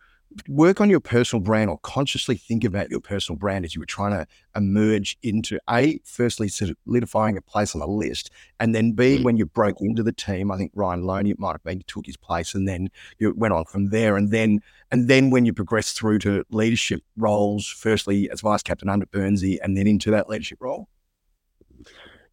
work 0.48 0.82
on 0.82 0.90
your 0.90 1.00
personal 1.00 1.42
brand 1.42 1.70
or 1.70 1.78
consciously 1.80 2.36
think 2.36 2.64
about 2.64 2.90
your 2.90 3.00
personal 3.00 3.38
brand 3.38 3.66
as 3.66 3.76
you 3.76 3.80
were 3.80 3.86
trying 3.86 4.12
to 4.12 4.26
emerge 4.56 5.18
into 5.24 5.60
a 5.70 6.00
firstly 6.04 6.48
solidifying 6.48 7.38
a 7.38 7.42
place 7.42 7.76
on 7.76 7.80
the 7.80 7.88
list 7.88 8.30
and 8.60 8.74
then 8.74 8.92
b 8.92 9.18
mm. 9.18 9.24
when 9.24 9.38
you 9.38 9.46
broke 9.46 9.80
into 9.82 10.04
the 10.04 10.12
team 10.12 10.52
i 10.52 10.58
think 10.58 10.72
ryan 10.76 11.04
lonie 11.04 11.32
it 11.32 11.40
might 11.40 11.52
have 11.52 11.64
been 11.64 11.82
took 11.88 12.06
his 12.06 12.18
place 12.18 12.54
and 12.54 12.68
then 12.68 12.90
you 13.20 13.34
went 13.36 13.54
on 13.54 13.66
from 13.66 13.90
there 13.90 14.18
and 14.18 14.32
then 14.32 14.60
and 14.92 15.08
then 15.08 15.30
when 15.30 15.46
you 15.46 15.54
progressed 15.54 15.98
through 15.98 16.20
to 16.20 16.44
leadership 16.50 17.02
roles 17.18 17.68
firstly 17.68 18.30
as 18.30 18.42
vice 18.42 18.64
captain 18.64 18.90
under 18.90 19.06
burnsy 19.06 19.58
and 19.62 19.78
then 19.78 19.88
into 19.88 20.12
that 20.12 20.30
leadership 20.30 20.58
role 20.62 20.88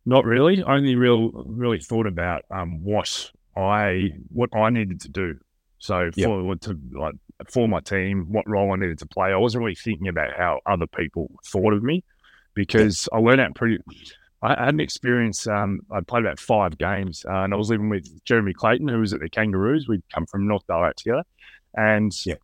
not 0.07 0.25
really 0.25 0.63
only 0.63 0.95
real 0.95 1.31
really 1.47 1.79
thought 1.79 2.07
about 2.07 2.45
um, 2.51 2.83
what 2.83 3.31
i 3.57 4.11
what 4.29 4.51
i 4.55 4.71
needed 4.71 5.01
to 5.01 5.09
do 5.09 5.39
so 5.79 6.11
yep. 6.15 6.27
for 6.27 6.57
to 6.57 6.79
like 6.93 7.15
for 7.49 7.69
my 7.69 7.81
team, 7.81 8.27
what 8.29 8.49
role 8.49 8.73
I 8.73 8.77
needed 8.77 8.99
to 8.99 9.07
play. 9.07 9.33
I 9.33 9.37
wasn't 9.37 9.65
really 9.65 9.75
thinking 9.75 10.09
about 10.09 10.37
how 10.37 10.61
other 10.67 10.87
people 10.87 11.31
thought 11.47 11.73
of 11.73 11.83
me 11.83 12.05
because 12.55 13.09
I 13.13 13.19
learned 13.19 13.41
out 13.41 13.55
pretty. 13.55 13.79
I 14.43 14.65
had 14.65 14.75
an 14.75 14.81
experience. 14.81 15.47
Um, 15.47 15.81
I 15.91 16.01
played 16.01 16.25
about 16.25 16.41
five 16.41 16.79
games, 16.79 17.25
uh, 17.29 17.43
and 17.43 17.53
I 17.53 17.57
was 17.57 17.71
living 17.71 17.89
with 17.89 18.25
Jeremy 18.25 18.55
Clayton, 18.55 18.89
who 18.89 19.01
was 19.01 19.13
at 19.13 19.21
the 19.21 19.29
Kangaroos. 19.29 19.89
We'd 19.89 20.03
come 20.13 20.27
from 20.27 20.47
North 20.47 20.67
Ballarat 20.67 20.95
together, 20.97 21.25
and 21.77 22.13
yeah. 22.25 22.37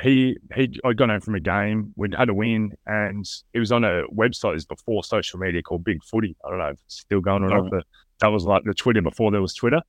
he 0.00 0.38
he 0.54 0.80
I'd 0.84 0.96
gone 0.96 1.10
home 1.10 1.20
from 1.20 1.34
a 1.34 1.40
game. 1.40 1.92
We'd 1.96 2.14
had 2.14 2.30
a 2.30 2.34
win, 2.34 2.72
and 2.86 3.26
it 3.52 3.58
was 3.58 3.72
on 3.72 3.84
a 3.84 4.04
website. 4.08 4.52
It 4.52 4.54
was 4.54 4.66
before 4.66 5.04
social 5.04 5.38
media 5.38 5.62
called 5.62 5.84
Big 5.84 6.02
Footy. 6.04 6.36
I 6.44 6.48
don't 6.48 6.58
know 6.58 6.68
if 6.68 6.80
it's 6.86 7.00
still 7.00 7.20
going 7.20 7.44
on. 7.44 7.52
Oh. 7.52 7.68
The, 7.68 7.82
that 8.20 8.28
was 8.28 8.44
like 8.44 8.64
the 8.64 8.74
Twitter 8.74 9.02
before 9.02 9.30
there 9.30 9.42
was 9.42 9.54
Twitter, 9.54 9.82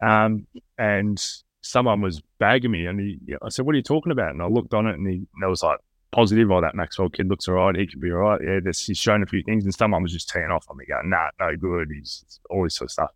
um, 0.00 0.46
and 0.78 1.20
someone 1.62 2.00
was 2.00 2.22
bagging 2.38 2.70
me, 2.70 2.86
and 2.86 3.00
he, 3.00 3.18
I 3.40 3.48
said, 3.48 3.64
"What 3.64 3.74
are 3.74 3.78
you 3.78 3.82
talking 3.82 4.12
about?" 4.12 4.30
And 4.30 4.42
I 4.42 4.46
looked 4.46 4.74
on 4.74 4.86
it, 4.86 4.96
and 4.96 5.06
he 5.06 5.14
and 5.14 5.26
there 5.40 5.48
was 5.48 5.62
like 5.62 5.78
positive. 6.10 6.50
Oh, 6.50 6.60
that 6.60 6.74
Maxwell 6.74 7.08
kid 7.08 7.28
looks 7.28 7.48
all 7.48 7.54
right. 7.54 7.74
He 7.74 7.86
could 7.86 8.00
be 8.00 8.10
all 8.10 8.18
right. 8.18 8.40
Yeah, 8.44 8.60
this, 8.62 8.84
he's 8.84 8.98
shown 8.98 9.22
a 9.22 9.26
few 9.26 9.42
things, 9.42 9.64
and 9.64 9.74
someone 9.74 10.02
was 10.02 10.12
just 10.12 10.28
teeing 10.28 10.50
off 10.50 10.66
on 10.68 10.76
me, 10.76 10.84
going, 10.86 11.08
"Nah, 11.08 11.28
no 11.40 11.56
good." 11.56 11.88
He's 11.92 12.24
all 12.50 12.64
this 12.64 12.74
sort 12.74 12.86
of 12.86 12.92
stuff. 12.92 13.10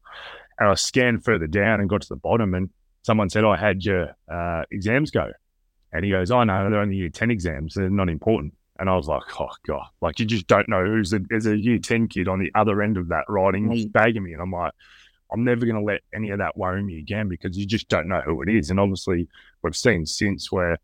And 0.58 0.68
I 0.68 0.74
scanned 0.74 1.24
further 1.24 1.46
down 1.46 1.80
and 1.80 1.88
got 1.88 2.02
to 2.02 2.08
the 2.08 2.16
bottom, 2.16 2.54
and 2.54 2.70
someone 3.02 3.28
said, 3.28 3.44
"I 3.44 3.56
had 3.56 3.84
your 3.84 4.16
uh, 4.32 4.62
exams 4.70 5.10
go," 5.10 5.30
and 5.92 6.04
he 6.04 6.10
goes, 6.10 6.30
"I 6.30 6.40
oh, 6.40 6.44
know 6.44 6.70
they're 6.70 6.80
only 6.80 6.96
year 6.96 7.10
ten 7.10 7.30
exams. 7.30 7.74
They're 7.74 7.90
not 7.90 8.08
important." 8.08 8.54
And 8.78 8.88
I 8.88 8.96
was 8.96 9.08
like, 9.08 9.22
"Oh 9.40 9.48
god!" 9.66 9.86
Like 10.00 10.20
you 10.20 10.26
just 10.26 10.46
don't 10.46 10.68
know 10.68 10.84
who's 10.84 11.12
a, 11.12 11.18
there's 11.28 11.46
a 11.46 11.56
year 11.56 11.78
ten 11.78 12.08
kid 12.08 12.28
on 12.28 12.38
the 12.38 12.52
other 12.54 12.80
end 12.82 12.96
of 12.96 13.08
that 13.08 13.24
writing, 13.28 13.68
mm. 13.68 13.92
bagging 13.92 14.22
me, 14.22 14.32
and 14.32 14.42
I'm 14.42 14.52
like. 14.52 14.72
I'm 15.32 15.44
never 15.44 15.66
going 15.66 15.76
to 15.76 15.82
let 15.82 16.02
any 16.14 16.30
of 16.30 16.38
that 16.38 16.56
worry 16.56 16.82
me 16.82 16.98
again 16.98 17.28
because 17.28 17.56
you 17.56 17.66
just 17.66 17.88
don't 17.88 18.08
know 18.08 18.20
who 18.20 18.42
it 18.42 18.48
is. 18.48 18.70
And 18.70 18.78
obviously, 18.78 19.28
we've 19.62 19.76
seen 19.76 20.06
since 20.06 20.52
where 20.52 20.78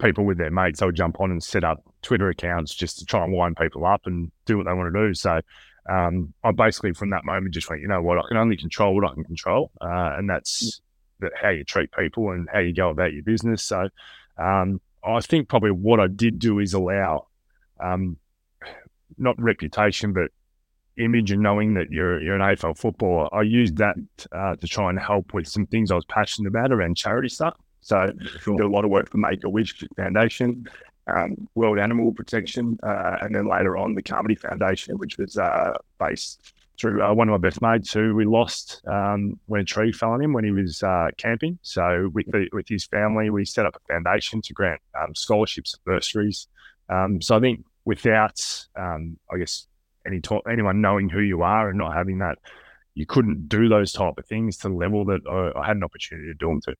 people 0.00 0.24
with 0.24 0.38
their 0.38 0.50
mates 0.50 0.80
they'll 0.80 0.90
jump 0.90 1.20
on 1.20 1.30
and 1.30 1.42
set 1.42 1.64
up 1.64 1.82
Twitter 2.02 2.28
accounts 2.28 2.74
just 2.74 2.98
to 2.98 3.04
try 3.04 3.22
and 3.22 3.32
wind 3.32 3.56
people 3.56 3.86
up 3.86 4.02
and 4.06 4.32
do 4.46 4.56
what 4.56 4.66
they 4.66 4.72
want 4.72 4.92
to 4.92 5.06
do. 5.06 5.14
So 5.14 5.40
um, 5.88 6.32
I 6.42 6.52
basically 6.52 6.92
from 6.92 7.10
that 7.10 7.24
moment 7.24 7.54
just 7.54 7.70
went, 7.70 7.82
you 7.82 7.88
know 7.88 8.02
what, 8.02 8.18
I 8.18 8.22
can 8.28 8.36
only 8.36 8.56
control 8.56 8.94
what 8.94 9.08
I 9.08 9.14
can 9.14 9.24
control, 9.24 9.70
uh, 9.80 10.16
and 10.16 10.28
that's 10.28 10.80
how 11.40 11.50
you 11.50 11.64
treat 11.64 11.92
people 11.92 12.30
and 12.30 12.48
how 12.52 12.58
you 12.58 12.74
go 12.74 12.90
about 12.90 13.12
your 13.12 13.22
business. 13.22 13.62
So 13.62 13.88
um, 14.38 14.80
I 15.04 15.20
think 15.20 15.48
probably 15.48 15.70
what 15.70 16.00
I 16.00 16.08
did 16.08 16.38
do 16.38 16.58
is 16.58 16.74
allow 16.74 17.26
um, 17.80 18.16
not 19.18 19.40
reputation, 19.40 20.12
but 20.12 20.30
image 20.98 21.30
and 21.30 21.42
knowing 21.42 21.74
that 21.74 21.90
you're 21.90 22.20
you're 22.20 22.34
an 22.34 22.40
AFL 22.40 22.76
footballer, 22.76 23.34
I 23.34 23.42
used 23.42 23.76
that 23.78 23.96
uh, 24.32 24.56
to 24.56 24.66
try 24.66 24.90
and 24.90 24.98
help 24.98 25.34
with 25.34 25.46
some 25.48 25.66
things 25.66 25.90
I 25.90 25.94
was 25.94 26.04
passionate 26.06 26.48
about 26.48 26.72
around 26.72 26.96
charity 26.96 27.28
stuff. 27.28 27.56
So 27.80 28.12
sure. 28.40 28.56
did 28.56 28.64
a 28.64 28.68
lot 28.68 28.84
of 28.84 28.90
work 28.90 29.10
for 29.10 29.18
Make 29.18 29.42
a 29.44 29.50
Wish 29.50 29.84
Foundation, 29.96 30.68
um, 31.08 31.48
World 31.54 31.78
Animal 31.78 32.12
Protection, 32.12 32.78
uh, 32.82 33.16
and 33.20 33.34
then 33.34 33.48
later 33.48 33.76
on 33.76 33.94
the 33.94 34.02
Carmody 34.02 34.36
Foundation, 34.36 34.98
which 34.98 35.18
was 35.18 35.36
uh, 35.36 35.74
based 35.98 36.52
through 36.78 37.02
uh, 37.02 37.12
one 37.12 37.28
of 37.28 37.32
my 37.32 37.48
best 37.48 37.60
mates 37.60 37.92
who 37.92 38.14
we 38.14 38.24
lost 38.24 38.82
um, 38.86 39.38
when 39.46 39.60
a 39.60 39.64
tree 39.64 39.92
fell 39.92 40.10
on 40.10 40.22
him 40.22 40.32
when 40.32 40.44
he 40.44 40.50
was 40.50 40.82
uh, 40.82 41.08
camping. 41.16 41.58
So 41.62 42.10
with 42.12 42.30
the, 42.30 42.48
with 42.52 42.68
his 42.68 42.84
family, 42.86 43.30
we 43.30 43.44
set 43.44 43.66
up 43.66 43.76
a 43.76 43.92
foundation 43.92 44.42
to 44.42 44.52
grant 44.52 44.80
um, 45.00 45.14
scholarships 45.14 45.74
and 45.74 45.84
bursaries. 45.84 46.48
Um, 46.88 47.20
so 47.20 47.36
I 47.36 47.40
think 47.40 47.64
without, 47.84 48.40
um, 48.76 49.18
I 49.32 49.38
guess, 49.38 49.66
any 50.06 50.20
talk, 50.20 50.44
anyone 50.50 50.80
knowing 50.80 51.08
who 51.08 51.20
you 51.20 51.42
are 51.42 51.68
and 51.68 51.78
not 51.78 51.94
having 51.94 52.18
that, 52.18 52.38
you 52.94 53.06
couldn't 53.06 53.48
do 53.48 53.68
those 53.68 53.92
type 53.92 54.14
of 54.18 54.26
things 54.26 54.56
to 54.58 54.68
the 54.68 54.74
level 54.74 55.04
that 55.06 55.20
I, 55.28 55.58
I 55.58 55.66
had 55.66 55.76
an 55.76 55.84
opportunity 55.84 56.28
to 56.28 56.34
do 56.34 56.48
them 56.48 56.60
to. 56.62 56.74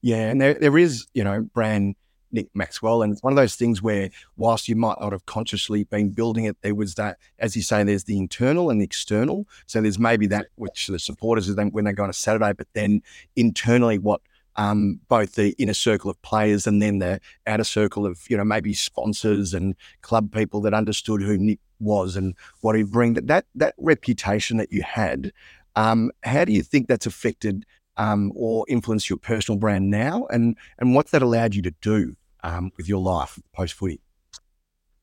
Yeah, 0.00 0.30
and 0.30 0.40
there, 0.40 0.54
there 0.54 0.76
is, 0.76 1.06
you 1.14 1.22
know, 1.22 1.42
brand 1.42 1.94
Nick 2.32 2.48
Maxwell. 2.54 3.02
And 3.02 3.12
it's 3.12 3.22
one 3.22 3.32
of 3.32 3.36
those 3.36 3.54
things 3.54 3.82
where, 3.82 4.10
whilst 4.36 4.68
you 4.68 4.74
might 4.74 4.96
not 5.00 5.12
have 5.12 5.26
consciously 5.26 5.84
been 5.84 6.10
building 6.10 6.44
it, 6.44 6.56
there 6.62 6.74
was 6.74 6.94
that, 6.94 7.18
as 7.38 7.54
you 7.54 7.62
say, 7.62 7.84
there's 7.84 8.04
the 8.04 8.18
internal 8.18 8.70
and 8.70 8.80
the 8.80 8.84
external. 8.84 9.46
So 9.66 9.80
there's 9.80 9.98
maybe 9.98 10.26
that 10.28 10.46
which 10.56 10.88
the 10.88 10.98
supporters 10.98 11.54
when 11.54 11.84
they 11.84 11.92
go 11.92 12.02
on 12.02 12.10
a 12.10 12.14
Saturday, 12.14 12.52
but 12.52 12.66
then 12.72 13.02
internally, 13.36 13.98
what 13.98 14.22
um, 14.56 15.00
both 15.08 15.34
the 15.34 15.54
inner 15.58 15.74
circle 15.74 16.10
of 16.10 16.20
players 16.22 16.66
and 16.66 16.82
then 16.82 16.98
the 16.98 17.20
outer 17.46 17.64
circle 17.64 18.04
of, 18.04 18.20
you 18.28 18.36
know, 18.36 18.44
maybe 18.44 18.74
sponsors 18.74 19.54
and 19.54 19.74
club 20.02 20.32
people 20.32 20.60
that 20.62 20.74
understood 20.74 21.22
who 21.22 21.38
Nick 21.38 21.60
was 21.82 22.16
and 22.16 22.34
what 22.60 22.76
he'd 22.76 22.90
bring. 22.90 23.14
That 23.14 23.26
that 23.26 23.46
that 23.54 23.74
reputation 23.78 24.56
that 24.58 24.72
you 24.72 24.82
had, 24.82 25.32
um, 25.76 26.10
how 26.22 26.44
do 26.44 26.52
you 26.52 26.62
think 26.62 26.88
that's 26.88 27.06
affected 27.06 27.66
um, 27.96 28.32
or 28.34 28.64
influenced 28.68 29.10
your 29.10 29.18
personal 29.18 29.58
brand 29.58 29.90
now, 29.90 30.26
and 30.30 30.56
and 30.78 30.94
what's 30.94 31.10
that 31.10 31.22
allowed 31.22 31.54
you 31.54 31.62
to 31.62 31.74
do 31.80 32.16
um, 32.42 32.72
with 32.76 32.88
your 32.88 33.00
life 33.00 33.38
post 33.52 33.74
footy? 33.74 34.00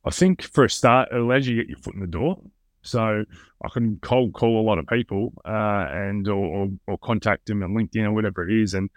I 0.05 0.11
think 0.11 0.41
for 0.41 0.63
a 0.63 0.69
start, 0.69 1.09
it 1.11 1.17
allows 1.17 1.47
you 1.47 1.55
to 1.55 1.61
get 1.61 1.69
your 1.69 1.77
foot 1.77 1.93
in 1.93 1.99
the 1.99 2.07
door. 2.07 2.41
So 2.81 3.25
I 3.63 3.69
can 3.69 3.99
cold 4.01 4.33
call 4.33 4.61
a 4.61 4.63
lot 4.63 4.79
of 4.79 4.87
people 4.87 5.33
uh, 5.45 5.85
and 5.89 6.27
or, 6.27 6.45
or, 6.45 6.69
or, 6.87 6.97
contact 6.99 7.47
them 7.47 7.61
on 7.61 7.71
LinkedIn 7.71 8.05
or 8.05 8.13
whatever 8.13 8.47
it 8.47 8.55
is, 8.55 8.73
and 8.73 8.89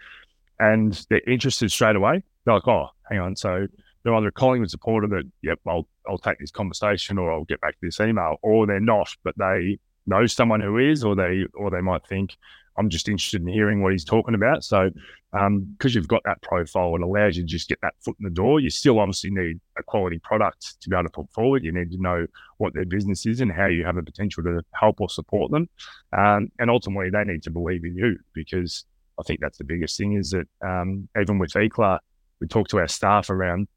and 0.59 1.05
they're 1.09 1.21
interested 1.27 1.69
straight 1.71 1.97
away. 1.97 2.23
They're 2.45 2.55
like, 2.55 2.67
oh, 2.67 2.89
hang 3.09 3.19
on. 3.19 3.35
So 3.35 3.67
they're 4.03 4.15
either 4.15 4.27
a 4.27 4.31
Collingwood 4.31 4.69
supporter 4.69 5.07
that, 5.07 5.23
yep, 5.41 5.59
I'll 5.67 5.87
I'll 6.07 6.17
take 6.17 6.39
this 6.39 6.51
conversation 6.51 7.17
or 7.17 7.31
I'll 7.31 7.45
get 7.45 7.61
back 7.61 7.73
to 7.73 7.79
this 7.81 7.99
email, 7.99 8.37
or 8.41 8.67
they're 8.67 8.79
not, 8.79 9.09
but 9.23 9.37
they 9.37 9.79
know 10.05 10.25
someone 10.25 10.61
who 10.61 10.77
is, 10.77 11.03
or 11.03 11.15
they 11.15 11.45
or 11.53 11.69
they 11.69 11.81
might 11.81 12.05
think, 12.07 12.35
I'm 12.77 12.89
just 12.89 13.07
interested 13.07 13.41
in 13.41 13.47
hearing 13.47 13.81
what 13.81 13.91
he's 13.91 14.03
talking 14.03 14.35
about. 14.35 14.63
So, 14.63 14.89
because 15.31 15.47
um, 15.47 15.77
you've 15.81 16.07
got 16.07 16.23
that 16.25 16.41
profile, 16.41 16.95
it 16.95 17.01
allows 17.01 17.37
you 17.37 17.43
to 17.43 17.47
just 17.47 17.69
get 17.69 17.79
that 17.81 17.93
foot 18.03 18.15
in 18.19 18.23
the 18.23 18.29
door. 18.29 18.59
You 18.59 18.69
still 18.69 18.99
obviously 18.99 19.31
need 19.31 19.59
a 19.77 19.83
quality 19.83 20.19
product 20.19 20.81
to 20.81 20.89
be 20.89 20.95
able 20.95 21.03
to 21.03 21.09
put 21.09 21.31
forward. 21.31 21.63
You 21.63 21.71
need 21.71 21.91
to 21.91 22.01
know 22.01 22.25
what 22.57 22.73
their 22.73 22.85
business 22.85 23.25
is 23.25 23.41
and 23.41 23.51
how 23.51 23.67
you 23.67 23.85
have 23.85 23.97
a 23.97 24.03
potential 24.03 24.43
to 24.43 24.61
help 24.73 25.01
or 25.01 25.09
support 25.09 25.51
them. 25.51 25.69
Um, 26.17 26.49
and 26.59 26.69
ultimately, 26.69 27.09
they 27.09 27.23
need 27.23 27.43
to 27.43 27.51
believe 27.51 27.85
in 27.85 27.95
you 27.95 28.17
because 28.33 28.85
I 29.19 29.23
think 29.23 29.39
that's 29.39 29.57
the 29.57 29.63
biggest 29.63 29.97
thing 29.97 30.13
is 30.13 30.31
that 30.31 30.47
um, 30.65 31.07
even 31.19 31.37
with 31.39 31.51
ECLA, 31.51 31.99
we 32.41 32.47
talk 32.47 32.67
to 32.69 32.79
our 32.79 32.87
staff 32.87 33.29
around, 33.29 33.67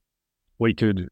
we 0.58 0.74
could, 0.74 1.08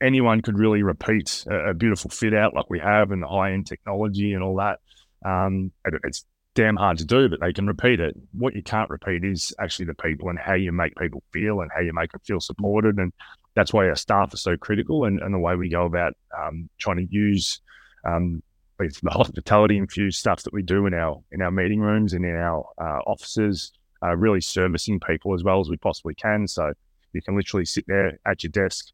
anyone 0.00 0.40
could 0.42 0.58
really 0.58 0.82
repeat 0.82 1.44
a, 1.48 1.70
a 1.70 1.74
beautiful 1.74 2.10
fit 2.10 2.34
out 2.34 2.54
like 2.54 2.70
we 2.70 2.78
have 2.80 3.10
and 3.10 3.22
the 3.22 3.28
high 3.28 3.52
end 3.52 3.66
technology 3.66 4.32
and 4.32 4.42
all 4.42 4.56
that. 4.56 4.80
Um, 5.24 5.72
it's 6.04 6.24
damn 6.54 6.76
hard 6.76 6.98
to 6.98 7.04
do, 7.04 7.28
but 7.28 7.40
they 7.40 7.52
can 7.52 7.66
repeat 7.66 8.00
it. 8.00 8.16
What 8.32 8.54
you 8.54 8.62
can't 8.62 8.90
repeat 8.90 9.24
is 9.24 9.52
actually 9.58 9.86
the 9.86 9.94
people 9.94 10.28
and 10.28 10.38
how 10.38 10.54
you 10.54 10.72
make 10.72 10.94
people 10.96 11.22
feel 11.32 11.60
and 11.60 11.70
how 11.74 11.80
you 11.80 11.92
make 11.92 12.12
them 12.12 12.20
feel 12.24 12.40
supported. 12.40 12.98
And 12.98 13.12
that's 13.54 13.72
why 13.72 13.88
our 13.88 13.96
staff 13.96 14.34
are 14.34 14.38
so 14.38 14.56
critical 14.56 15.04
and, 15.04 15.20
and 15.20 15.34
the 15.34 15.38
way 15.38 15.56
we 15.56 15.68
go 15.68 15.84
about 15.84 16.14
um, 16.38 16.68
trying 16.78 16.96
to 16.96 17.06
use 17.10 17.60
um, 18.04 18.42
the 18.78 19.10
hospitality 19.10 19.76
infused 19.76 20.18
stuff 20.18 20.42
that 20.42 20.52
we 20.52 20.62
do 20.62 20.86
in 20.86 20.94
our 20.94 21.22
in 21.30 21.40
our 21.42 21.50
meeting 21.50 21.80
rooms 21.80 22.12
and 22.12 22.24
in 22.24 22.34
our 22.34 22.66
uh, 22.78 23.00
offices, 23.06 23.72
uh, 24.02 24.16
really 24.16 24.40
servicing 24.40 25.00
people 25.00 25.34
as 25.34 25.44
well 25.44 25.60
as 25.60 25.68
we 25.68 25.76
possibly 25.76 26.14
can. 26.14 26.46
So 26.48 26.72
you 27.14 27.22
can 27.22 27.36
literally 27.36 27.64
sit 27.64 27.84
there 27.86 28.18
at 28.26 28.42
your 28.42 28.50
desk, 28.50 28.86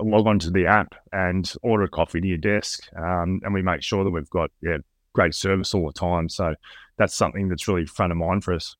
log 0.00 0.26
onto 0.26 0.50
the 0.50 0.66
app, 0.66 0.94
and 1.12 1.52
order 1.62 1.84
a 1.84 1.88
coffee 1.88 2.20
to 2.20 2.26
your 2.26 2.38
desk, 2.38 2.88
um, 2.96 3.40
and 3.44 3.54
we 3.54 3.62
make 3.62 3.82
sure 3.82 4.04
that 4.04 4.10
we've 4.10 4.30
got 4.30 4.50
yeah 4.60 4.78
great 5.12 5.34
service 5.34 5.74
all 5.74 5.86
the 5.86 5.92
time. 5.92 6.28
So 6.28 6.54
that's 6.98 7.14
something 7.14 7.48
that's 7.48 7.66
really 7.66 7.86
front 7.86 8.12
of 8.12 8.18
mind 8.18 8.44
for 8.44 8.54
us. 8.54 8.76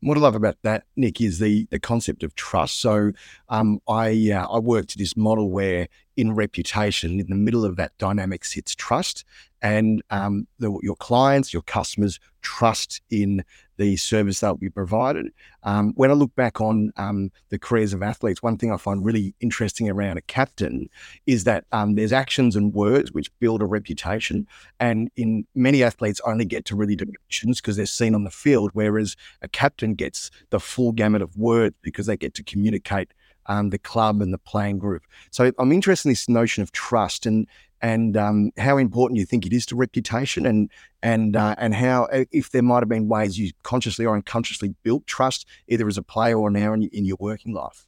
What 0.00 0.16
I 0.16 0.20
love 0.20 0.34
about 0.34 0.56
that, 0.62 0.84
Nick, 0.96 1.20
is 1.20 1.38
the 1.38 1.66
the 1.70 1.78
concept 1.78 2.22
of 2.22 2.34
trust. 2.34 2.80
So, 2.80 3.12
um, 3.48 3.80
I 3.88 4.30
uh, 4.32 4.46
I 4.46 4.58
worked 4.58 4.96
this 4.96 5.16
model 5.16 5.50
where 5.50 5.88
in 6.16 6.34
reputation, 6.34 7.20
in 7.20 7.26
the 7.28 7.34
middle 7.34 7.64
of 7.64 7.76
that 7.76 7.96
dynamic 7.98 8.44
sits 8.44 8.74
trust, 8.74 9.24
and 9.62 10.02
um, 10.10 10.46
the, 10.58 10.78
your 10.82 10.96
clients, 10.96 11.52
your 11.52 11.62
customers 11.62 12.20
trust 12.42 13.00
in 13.10 13.42
the 13.78 13.96
service 13.96 14.40
that 14.40 14.60
be 14.60 14.70
provided. 14.70 15.26
Um, 15.62 15.92
when 15.96 16.10
I 16.10 16.14
look 16.14 16.34
back 16.34 16.60
on 16.60 16.92
um, 16.96 17.30
the 17.48 17.58
careers 17.58 17.92
of 17.92 18.02
athletes, 18.02 18.42
one 18.42 18.56
thing 18.56 18.72
I 18.72 18.76
find 18.76 19.04
really 19.04 19.34
interesting 19.40 19.90
around 19.90 20.16
a 20.16 20.22
captain 20.22 20.88
is 21.26 21.44
that 21.44 21.64
um, 21.72 21.94
there's 21.94 22.12
actions 22.12 22.56
and 22.56 22.72
words 22.72 23.12
which 23.12 23.36
build 23.38 23.60
a 23.60 23.66
reputation. 23.66 24.46
And 24.78 25.10
in 25.16 25.46
many 25.54 25.82
athletes 25.82 26.20
only 26.24 26.44
get 26.44 26.64
to 26.66 26.76
really 26.76 26.96
do 26.96 27.06
actions 27.26 27.60
because 27.60 27.76
they're 27.76 27.86
seen 27.86 28.14
on 28.14 28.24
the 28.24 28.30
field, 28.30 28.70
whereas 28.72 29.16
a 29.42 29.48
captain 29.48 29.94
gets 29.94 30.30
the 30.50 30.60
full 30.60 30.92
gamut 30.92 31.22
of 31.22 31.36
words 31.36 31.74
because 31.82 32.06
they 32.06 32.16
get 32.16 32.34
to 32.34 32.44
communicate 32.44 33.12
um, 33.48 33.70
the 33.70 33.78
club 33.78 34.20
and 34.22 34.32
the 34.32 34.38
playing 34.38 34.78
group. 34.78 35.02
So 35.30 35.52
I'm 35.58 35.72
interested 35.72 36.08
in 36.08 36.12
this 36.12 36.28
notion 36.28 36.62
of 36.62 36.72
trust 36.72 37.26
and 37.26 37.46
and 37.82 38.16
um, 38.16 38.50
how 38.56 38.78
important 38.78 39.18
you 39.18 39.26
think 39.26 39.44
it 39.44 39.52
is 39.52 39.66
to 39.66 39.76
reputation, 39.76 40.46
and 40.46 40.70
and 41.02 41.36
uh, 41.36 41.54
and 41.58 41.74
how 41.74 42.04
uh, 42.04 42.24
if 42.32 42.50
there 42.50 42.62
might 42.62 42.80
have 42.80 42.88
been 42.88 43.08
ways 43.08 43.38
you 43.38 43.52
consciously 43.62 44.06
or 44.06 44.14
unconsciously 44.14 44.74
built 44.82 45.06
trust 45.06 45.46
either 45.68 45.86
as 45.86 45.98
a 45.98 46.02
player 46.02 46.38
or 46.38 46.50
now 46.50 46.72
in, 46.72 46.84
in 46.84 47.04
your 47.04 47.18
working 47.20 47.52
life. 47.52 47.86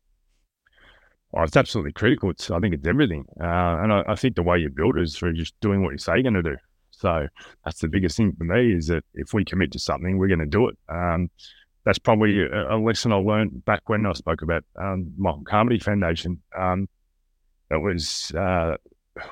Oh, 1.35 1.43
it's 1.43 1.57
absolutely 1.57 1.93
critical. 1.93 2.31
It's 2.31 2.50
I 2.50 2.59
think 2.61 2.75
it's 2.75 2.87
everything, 2.87 3.25
uh, 3.41 3.45
and 3.83 3.93
I, 3.93 4.05
I, 4.09 4.15
think 4.15 4.37
the 4.37 4.43
way 4.43 4.59
you 4.59 4.71
build 4.71 4.97
it 4.97 5.03
is 5.03 5.17
through 5.17 5.35
just 5.35 5.59
doing 5.61 5.83
what 5.83 5.93
you 5.93 5.99
say 5.99 6.15
you're 6.15 6.23
going 6.23 6.35
to 6.35 6.43
do. 6.43 6.57
So 6.91 7.29
that's 7.65 7.81
the 7.81 7.88
biggest 7.88 8.17
thing 8.17 8.35
for 8.37 8.45
me 8.45 8.73
is 8.73 8.88
that 8.88 9.05
if 9.15 9.33
we 9.33 9.45
commit 9.45 9.73
to 9.73 9.79
something, 9.79 10.19
we're 10.19 10.29
going 10.29 10.41
to 10.41 10.47
do 10.47 10.69
it. 10.69 10.77
Um, 10.88 11.31
that's 11.88 11.99
probably 11.99 12.45
a, 12.45 12.76
lesson 12.76 13.12
I 13.12 13.16
learned 13.16 13.64
back 13.64 13.88
when 13.88 14.04
I 14.04 14.12
spoke 14.12 14.42
about 14.42 14.62
um, 14.78 15.11
Michael 15.16 15.45
Carmody 15.45 15.78
Foundation. 15.78 16.42
Um, 16.54 16.87
that 17.71 17.80
was 17.80 18.30
uh, 18.37 18.76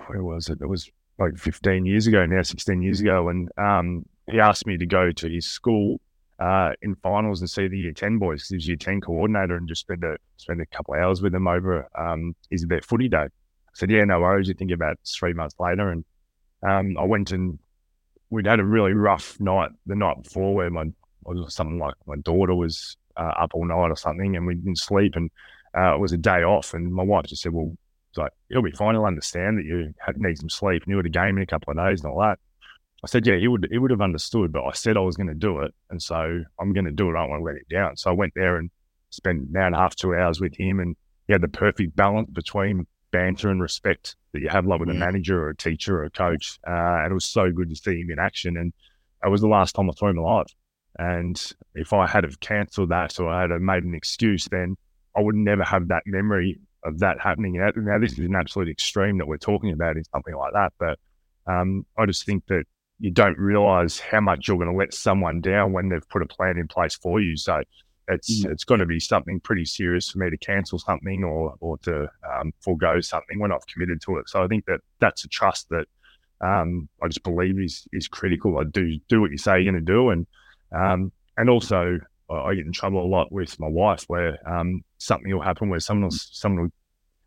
where 0.06 0.25
was 0.25 0.48
it? 0.48 0.62
It 0.62 0.66
was 0.66 0.90
like 1.18 1.36
15 1.36 1.84
years 1.84 2.06
ago 2.06 2.25
now, 2.25 2.40
16 2.40 2.80
years 2.80 3.02
ago, 3.02 3.28
and 3.28 3.50
um, 3.58 4.06
he 4.30 4.40
asked 4.40 4.66
me 4.66 4.78
to 4.78 4.86
go 4.86 5.12
to 5.12 5.28
his 5.28 5.44
school 5.44 6.00
uh, 6.38 6.70
in 6.80 6.94
finals 6.94 7.42
and 7.42 7.50
see 7.50 7.68
the 7.68 7.76
year 7.76 7.92
10 7.92 8.16
boys. 8.16 8.48
He 8.48 8.56
was 8.56 8.66
year 8.66 8.78
10 8.78 9.02
coordinator 9.02 9.58
and 9.58 9.68
just 9.68 9.82
spend 9.82 10.02
a 10.02 10.16
spend 10.38 10.62
a 10.62 10.66
couple 10.75 10.94
of 10.94 11.00
hours 11.00 11.20
with 11.20 11.32
them 11.32 11.46
over 11.46 11.86
um, 11.94 12.34
his 12.48 12.62
about 12.62 12.86
footy 12.86 13.10
day. 13.10 13.18
I 13.18 13.75
said, 13.75 13.90
yeah, 13.90 14.04
no 14.04 14.20
worries. 14.20 14.48
You 14.48 14.54
think 14.54 14.70
about 14.70 14.96
three 15.06 15.34
months 15.34 15.56
later, 15.60 15.90
and 15.90 16.06
um, 16.66 16.96
I 16.98 17.04
went 17.04 17.32
and 17.32 17.58
we'd 18.30 18.46
had 18.46 18.60
a 18.60 18.64
really 18.64 18.94
rough 18.94 19.38
night 19.40 19.72
the 19.84 19.94
night 19.94 20.22
before 20.22 20.54
where 20.54 20.70
my 20.70 20.86
something 21.49 21.78
like 21.78 21.95
my 22.06 22.16
daughter 22.16 22.54
was 22.54 22.97
uh, 23.16 23.33
up 23.38 23.50
all 23.54 23.66
night 23.66 23.90
or 23.90 23.97
something, 23.97 24.37
and 24.37 24.47
we 24.47 24.54
didn't 24.54 24.78
sleep, 24.78 25.14
and 25.16 25.30
uh, 25.76 25.95
it 25.95 26.00
was 26.00 26.12
a 26.12 26.16
day 26.16 26.42
off, 26.42 26.75
and 26.75 26.92
my 26.92 27.02
wife 27.02 27.26
just 27.26 27.42
said, 27.42 27.52
"Well, 27.52 27.76
like 28.16 28.33
he'll 28.49 28.62
be 28.62 28.71
fine. 28.71 28.95
He'll 28.95 29.04
understand 29.04 29.59
that 29.59 29.64
you 29.64 29.92
need 30.16 30.38
some 30.38 30.49
sleep, 30.49 30.83
and 30.83 30.90
you 30.90 30.97
had 30.97 31.06
a 31.06 31.11
game 31.11 31.37
in 31.37 31.42
a 31.42 31.47
couple 31.47 31.71
of 31.71 31.76
days 31.76 32.02
and 32.02 32.12
all 32.12 32.21
that." 32.21 32.38
I 33.04 33.09
said, 33.09 33.26
"Yeah, 33.26 33.37
he 33.37 33.49
would. 33.49 33.68
He 33.71 33.78
would 33.78 33.90
have 33.90 34.00
understood, 34.00 34.52
but 34.52 34.64
I 34.64 34.73
said 34.73 34.97
I 34.97 35.00
was 35.00 35.16
going 35.16 35.28
to 35.28 35.35
do 35.35 35.61
it, 35.61 35.75
and 35.90 36.02
so 36.02 36.42
I'm 36.61 36.73
going 36.73 36.87
to 36.87 36.92
do 36.92 37.09
it. 37.09 37.16
I 37.16 37.21
don't 37.21 37.30
want 37.30 37.40
to 37.40 37.45
let 37.45 37.56
it 37.56 37.68
down." 37.68 37.97
So 37.97 38.11
I 38.11 38.14
went 38.14 38.33
there 38.35 38.56
and 38.56 38.71
spent 39.11 39.49
an 39.49 39.56
hour 39.56 39.66
and 39.66 39.75
a 39.75 39.78
half, 39.78 39.97
two 39.97 40.14
hours 40.14 40.40
with 40.40 40.56
him, 40.56 40.80
and 40.80 40.97
he 41.26 41.33
had 41.33 41.42
the 41.42 41.49
perfect 41.49 41.97
balance 41.97 42.30
between 42.30 42.87
banter 43.12 43.50
and 43.50 43.62
respect 43.62 44.16
that 44.33 44.42
you 44.42 44.49
have 44.49 44.66
like 44.66 44.80
with 44.80 44.90
a 44.90 44.95
manager 44.95 45.42
or 45.42 45.50
a 45.50 45.56
teacher 45.56 45.99
or 45.99 46.04
a 46.04 46.11
coach. 46.11 46.59
Uh, 46.66 47.00
and 47.02 47.11
it 47.11 47.14
was 47.14 47.25
so 47.25 47.50
good 47.50 47.71
to 47.71 47.76
see 47.76 48.00
him 48.00 48.11
in 48.11 48.18
action. 48.18 48.56
And 48.56 48.73
it 49.25 49.28
was 49.28 49.40
the 49.40 49.49
last 49.49 49.75
time 49.75 49.88
I 49.88 49.95
saw 49.95 50.09
him 50.09 50.18
alive. 50.18 50.47
And 50.99 51.41
if 51.75 51.93
I 51.93 52.07
had 52.07 52.25
have 52.25 52.41
cancelled 52.41 52.91
that 52.91 53.19
or 53.21 53.29
I 53.29 53.43
had 53.43 53.50
have 53.50 53.61
made 53.61 53.85
an 53.85 53.95
excuse, 53.95 54.47
then 54.47 54.76
I 55.17 55.21
would 55.21 55.35
never 55.35 55.65
have 55.65 55.88
that 55.88 56.03
memory 56.07 56.59
of 56.85 56.99
that 57.00 57.21
happening. 57.21 57.55
Now, 57.55 57.99
this 57.99 58.12
is 58.12 58.21
an 58.21 58.35
absolute 58.35 58.69
extreme 58.69 59.19
that 59.19 59.26
we're 59.26 59.38
talking 59.38 59.73
about 59.73 59.97
in 59.97 60.05
something 60.05 60.35
like 60.35 60.53
that. 60.53 60.73
But 60.79 60.99
um, 61.47 61.85
I 61.99 62.07
just 62.07 62.25
think 62.25 62.47
that 62.47 62.65
you 62.99 63.11
don't 63.11 63.38
realize 63.38 63.99
how 63.99 64.21
much 64.21 64.49
you're 64.49 64.57
going 64.57 64.71
to 64.71 64.76
let 64.76 64.95
someone 64.95 65.41
down 65.41 65.73
when 65.73 65.88
they've 65.88 66.09
put 66.09 66.23
a 66.23 66.26
plan 66.26 66.57
in 66.57 66.69
place 66.69 66.95
for 66.95 67.21
you. 67.21 67.37
So 67.37 67.62
it's 68.09 68.45
mm. 68.45 68.50
it's 68.50 68.65
going 68.65 68.81
to 68.81 68.87
be 68.87 69.00
something 69.00 69.41
pretty 69.41 69.65
serious 69.65 70.11
for 70.11 70.19
me 70.19 70.31
to 70.31 70.38
cancel 70.38 70.79
something 70.79 71.25
or 71.25 71.55
or 71.61 71.76
to 71.79 72.09
um, 72.33 72.53
forego 72.61 73.00
something 73.00 73.38
when 73.38 73.53
I've 73.53 73.67
committed 73.67 74.00
to 74.03 74.19
it. 74.19 74.29
So 74.29 74.43
I 74.43 74.47
think 74.47 74.65
that 74.67 74.81
that's 75.00 75.25
a 75.25 75.29
trust 75.29 75.69
that 75.71 75.87
um, 76.41 76.88
I 77.03 77.09
just 77.09 77.23
believe 77.23 77.59
is 77.61 77.87
is 77.93 78.09
critical. 78.09 78.59
I 78.59 78.65
do 78.65 78.99
do 79.09 79.21
what 79.21 79.31
you 79.31 79.38
say 79.38 79.61
you're 79.61 79.73
going 79.73 79.85
to 79.85 79.93
do, 79.93 80.11
and 80.11 80.26
um, 80.73 81.12
and 81.37 81.50
also, 81.50 81.99
I 82.30 82.54
get 82.54 82.66
in 82.66 82.73
trouble 82.73 83.04
a 83.04 83.06
lot 83.06 83.30
with 83.30 83.58
my 83.61 83.68
wife 83.68 84.04
where 84.08 84.38
um, 84.49 84.82
something 84.99 85.32
will 85.32 85.42
happen 85.42 85.68
where 85.68 85.80
someone 85.80 86.04
will, 86.04 86.11
someone 86.11 86.62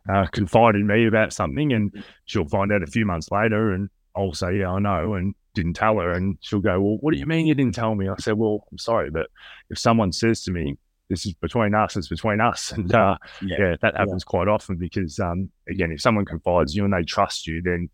will 0.08 0.14
uh, 0.14 0.26
confide 0.28 0.76
in 0.76 0.88
me 0.88 1.08
about 1.08 1.34
something 1.34 1.72
and 1.72 2.04
she'll 2.26 2.48
find 2.48 2.72
out 2.72 2.84
a 2.84 2.88
few 2.88 3.06
months 3.06 3.30
later 3.32 3.72
and 3.72 3.90
I'll 4.16 4.34
say, 4.34 4.58
yeah, 4.60 4.72
I 4.72 4.80
know, 4.80 5.14
and 5.14 5.36
didn't 5.54 5.74
tell 5.74 5.98
her. 6.00 6.12
And 6.12 6.38
she'll 6.42 6.60
go, 6.60 6.80
well, 6.82 6.98
what 7.00 7.14
do 7.14 7.20
you 7.20 7.26
mean 7.26 7.46
you 7.46 7.56
didn't 7.56 7.76
tell 7.76 7.96
me? 7.96 8.10
I 8.10 8.16
said, 8.20 8.34
well, 8.38 8.66
I'm 8.72 8.78
sorry, 8.78 9.10
but 9.10 9.28
if 9.70 9.78
someone 9.78 10.12
says 10.12 10.44
to 10.44 10.52
me, 10.52 10.78
this 11.10 11.26
is 11.26 11.34
between 11.34 11.74
us, 11.74 11.96
it's 11.96 12.08
between 12.08 12.40
us. 12.40 12.72
And 12.76 12.94
uh, 12.94 13.18
yeah. 13.42 13.58
yeah. 13.60 13.76
that 13.82 13.96
happens 13.98 14.24
yeah. 14.26 14.30
quite 14.30 14.48
often 14.48 14.78
because, 14.78 15.20
um, 15.20 15.50
again, 15.70 15.92
if 15.92 16.02
someone 16.02 16.26
confides 16.26 16.76
you 16.76 16.86
and 16.86 16.94
they 16.94 17.04
trust 17.04 17.48
you, 17.48 17.62
then 17.62 17.90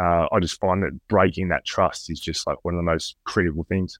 uh, 0.00 0.26
I 0.32 0.38
just 0.40 0.60
find 0.60 0.82
that 0.82 0.98
breaking 1.08 1.48
that 1.48 1.64
trust 1.64 2.10
is 2.10 2.20
just 2.20 2.46
like 2.46 2.58
one 2.62 2.74
of 2.74 2.78
the 2.78 2.90
most 2.90 3.16
critical 3.24 3.64
things. 3.64 3.98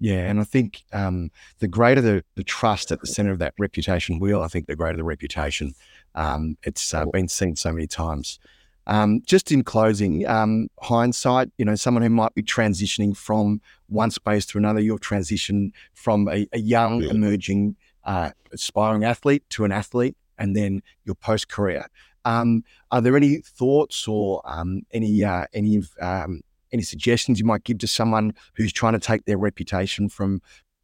Yeah, 0.00 0.30
and 0.30 0.40
I 0.40 0.44
think 0.44 0.84
um, 0.92 1.30
the 1.58 1.66
greater 1.66 2.00
the, 2.00 2.24
the 2.36 2.44
trust 2.44 2.92
at 2.92 3.00
the 3.00 3.06
center 3.06 3.32
of 3.32 3.40
that 3.40 3.54
reputation 3.58 4.20
wheel, 4.20 4.42
I 4.42 4.48
think 4.48 4.66
the 4.66 4.76
greater 4.76 4.96
the 4.96 5.04
reputation. 5.04 5.74
Um, 6.14 6.56
it's 6.62 6.94
uh, 6.94 7.04
been 7.06 7.28
seen 7.28 7.56
so 7.56 7.72
many 7.72 7.86
times. 7.86 8.38
Um, 8.86 9.20
just 9.26 9.52
in 9.52 9.64
closing, 9.64 10.26
um, 10.26 10.68
hindsight, 10.80 11.50
you 11.58 11.64
know, 11.64 11.74
someone 11.74 12.02
who 12.02 12.08
might 12.08 12.34
be 12.34 12.42
transitioning 12.42 13.14
from 13.14 13.60
one 13.88 14.10
space 14.10 14.46
to 14.46 14.58
another, 14.58 14.80
your 14.80 14.98
transition 14.98 15.72
from 15.92 16.26
a, 16.28 16.46
a 16.52 16.58
young, 16.58 17.02
yeah. 17.02 17.10
emerging, 17.10 17.76
uh, 18.04 18.30
aspiring 18.50 19.04
athlete 19.04 19.42
to 19.50 19.64
an 19.64 19.72
athlete, 19.72 20.16
and 20.38 20.56
then 20.56 20.82
your 21.04 21.16
post 21.16 21.48
career. 21.48 21.86
Um, 22.24 22.64
are 22.90 23.00
there 23.00 23.16
any 23.16 23.36
thoughts 23.38 24.08
or 24.08 24.42
um, 24.44 24.82
any 24.90 25.22
uh, 25.22 25.44
any 25.52 25.82
um, 26.00 26.40
any 26.72 26.82
suggestions 26.82 27.38
you 27.38 27.46
might 27.46 27.64
give 27.64 27.78
to 27.78 27.86
someone 27.86 28.34
who's 28.54 28.72
trying 28.72 28.94
to 28.94 28.98
take 28.98 29.24
their 29.24 29.38
reputation 29.38 30.08
from 30.08 30.40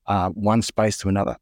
uh, 0.07 0.31
one 0.31 0.63
space 0.63 0.99
to 0.99 1.09
another? 1.09 1.37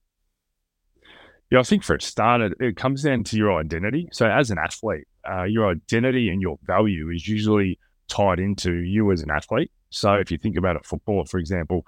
Yeah, 1.50 1.61
I 1.61 1.64
think 1.64 1.82
for 1.84 1.94
a 1.94 2.00
start, 2.00 2.40
it 2.61 2.76
comes 2.76 3.02
down 3.02 3.25
to 3.25 3.37
your 3.37 3.52
identity. 3.61 4.08
So, 4.11 4.26
as 4.26 4.50
an 4.50 4.58
athlete, 4.58 5.06
uh, 5.30 5.42
your 5.42 5.70
identity 5.70 6.30
and 6.30 6.40
your 6.40 6.58
value 6.64 7.11
is 7.11 7.28
usually 7.28 7.78
tied 8.08 8.38
into 8.38 8.72
you 8.72 9.12
as 9.12 9.20
an 9.20 9.30
athlete. 9.30 9.70
So, 9.90 10.14
if 10.14 10.30
you 10.30 10.38
think 10.38 10.56
about 10.56 10.76
a 10.76 10.80
footballer, 10.82 11.26
for 11.26 11.38
example, 11.38 11.84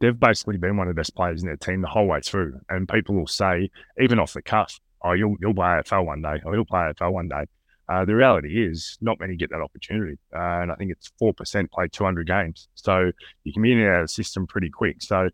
they've 0.00 0.18
basically 0.18 0.56
been 0.56 0.78
one 0.78 0.88
of 0.88 0.94
the 0.94 0.98
best 0.98 1.14
players 1.14 1.42
in 1.42 1.46
their 1.46 1.58
team 1.58 1.82
the 1.82 1.88
whole 1.88 2.06
way 2.06 2.20
through. 2.22 2.58
And 2.70 2.88
people 2.88 3.14
will 3.14 3.26
say, 3.26 3.70
even 4.00 4.18
off 4.18 4.32
the 4.32 4.40
cuff, 4.40 4.80
oh, 5.02 5.12
you'll, 5.12 5.36
you'll 5.38 5.54
play 5.54 5.66
AFL 5.66 6.06
one 6.06 6.22
day, 6.22 6.40
or 6.44 6.54
you'll 6.54 6.64
play 6.64 6.80
AFL 6.80 7.12
one 7.12 7.28
day. 7.28 7.44
Uh, 7.88 8.04
the 8.04 8.14
reality 8.14 8.64
is, 8.64 8.96
not 9.00 9.20
many 9.20 9.36
get 9.36 9.50
that 9.50 9.60
opportunity, 9.60 10.18
uh, 10.34 10.62
and 10.62 10.72
I 10.72 10.74
think 10.76 10.90
it's 10.90 11.10
four 11.18 11.34
percent 11.34 11.70
play 11.70 11.88
200 11.88 12.26
games, 12.26 12.68
so 12.74 13.10
you 13.44 13.52
can 13.52 13.62
be 13.62 13.72
in 13.72 13.78
and 13.78 13.88
out 13.88 14.00
of 14.00 14.04
the 14.04 14.08
system 14.08 14.46
pretty 14.46 14.70
quick. 14.70 15.02
So 15.02 15.28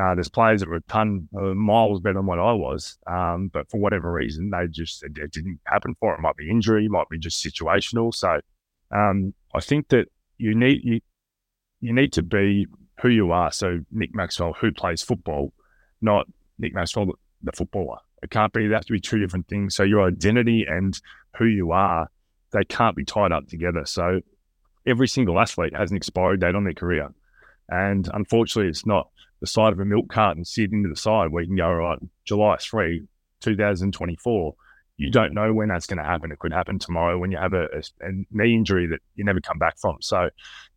uh, 0.00 0.14
there's 0.14 0.28
players 0.28 0.60
that 0.60 0.68
were 0.68 0.76
a 0.76 0.82
ton 0.82 1.28
miles 1.32 2.00
better 2.00 2.14
than 2.14 2.26
what 2.26 2.38
I 2.38 2.52
was, 2.52 2.96
um, 3.06 3.50
but 3.52 3.70
for 3.70 3.78
whatever 3.78 4.10
reason, 4.10 4.50
they 4.50 4.66
just 4.68 5.02
it, 5.02 5.18
it, 5.18 5.32
didn't 5.32 5.60
happen 5.66 5.94
for 6.00 6.14
it. 6.14 6.20
Might 6.20 6.36
be 6.36 6.50
injury, 6.50 6.88
might 6.88 7.08
be 7.10 7.18
just 7.18 7.44
situational. 7.44 8.14
So 8.14 8.40
um, 8.90 9.34
I 9.54 9.60
think 9.60 9.88
that 9.88 10.08
you 10.38 10.54
need 10.54 10.80
you 10.82 11.00
you 11.80 11.92
need 11.92 12.12
to 12.14 12.22
be 12.22 12.66
who 13.02 13.10
you 13.10 13.32
are. 13.32 13.52
So 13.52 13.80
Nick 13.90 14.14
Maxwell, 14.14 14.54
who 14.54 14.72
plays 14.72 15.02
football, 15.02 15.52
not 16.00 16.26
Nick 16.58 16.74
Maxwell, 16.74 17.06
the 17.42 17.52
footballer. 17.52 17.98
It 18.22 18.30
can't 18.30 18.52
be. 18.52 18.66
They 18.66 18.74
have 18.74 18.86
to 18.86 18.92
be 18.92 19.00
two 19.00 19.18
different 19.18 19.48
things. 19.48 19.74
So 19.74 19.82
your 19.82 20.06
identity 20.06 20.64
and 20.68 20.98
who 21.36 21.46
you 21.46 21.72
are, 21.72 22.08
they 22.52 22.64
can't 22.64 22.96
be 22.96 23.04
tied 23.04 23.32
up 23.32 23.48
together. 23.48 23.84
So 23.84 24.20
every 24.86 25.08
single 25.08 25.40
athlete 25.40 25.74
has 25.74 25.90
an 25.90 25.96
expiry 25.96 26.38
date 26.38 26.54
on 26.54 26.64
their 26.64 26.74
career. 26.74 27.12
And 27.68 28.08
unfortunately, 28.12 28.68
it's 28.68 28.86
not 28.86 29.08
the 29.40 29.46
side 29.46 29.72
of 29.72 29.80
a 29.80 29.84
milk 29.84 30.08
carton 30.08 30.44
sitting 30.44 30.82
to 30.82 30.88
the 30.88 30.96
side 30.96 31.30
where 31.30 31.42
you 31.42 31.48
can 31.48 31.56
go, 31.56 31.72
right, 31.72 31.98
July 32.24 32.56
3, 32.60 33.02
2024. 33.40 34.54
You 35.02 35.10
don't 35.10 35.34
know 35.34 35.52
when 35.52 35.68
that's 35.68 35.86
going 35.86 35.98
to 35.98 36.04
happen. 36.04 36.32
It 36.32 36.38
could 36.38 36.52
happen 36.52 36.78
tomorrow 36.78 37.18
when 37.18 37.30
you 37.30 37.38
have 37.38 37.52
a, 37.52 37.64
a, 37.64 37.82
a 38.02 38.12
knee 38.30 38.54
injury 38.54 38.86
that 38.86 39.00
you 39.14 39.24
never 39.24 39.40
come 39.40 39.58
back 39.58 39.78
from. 39.78 39.96
So 40.00 40.30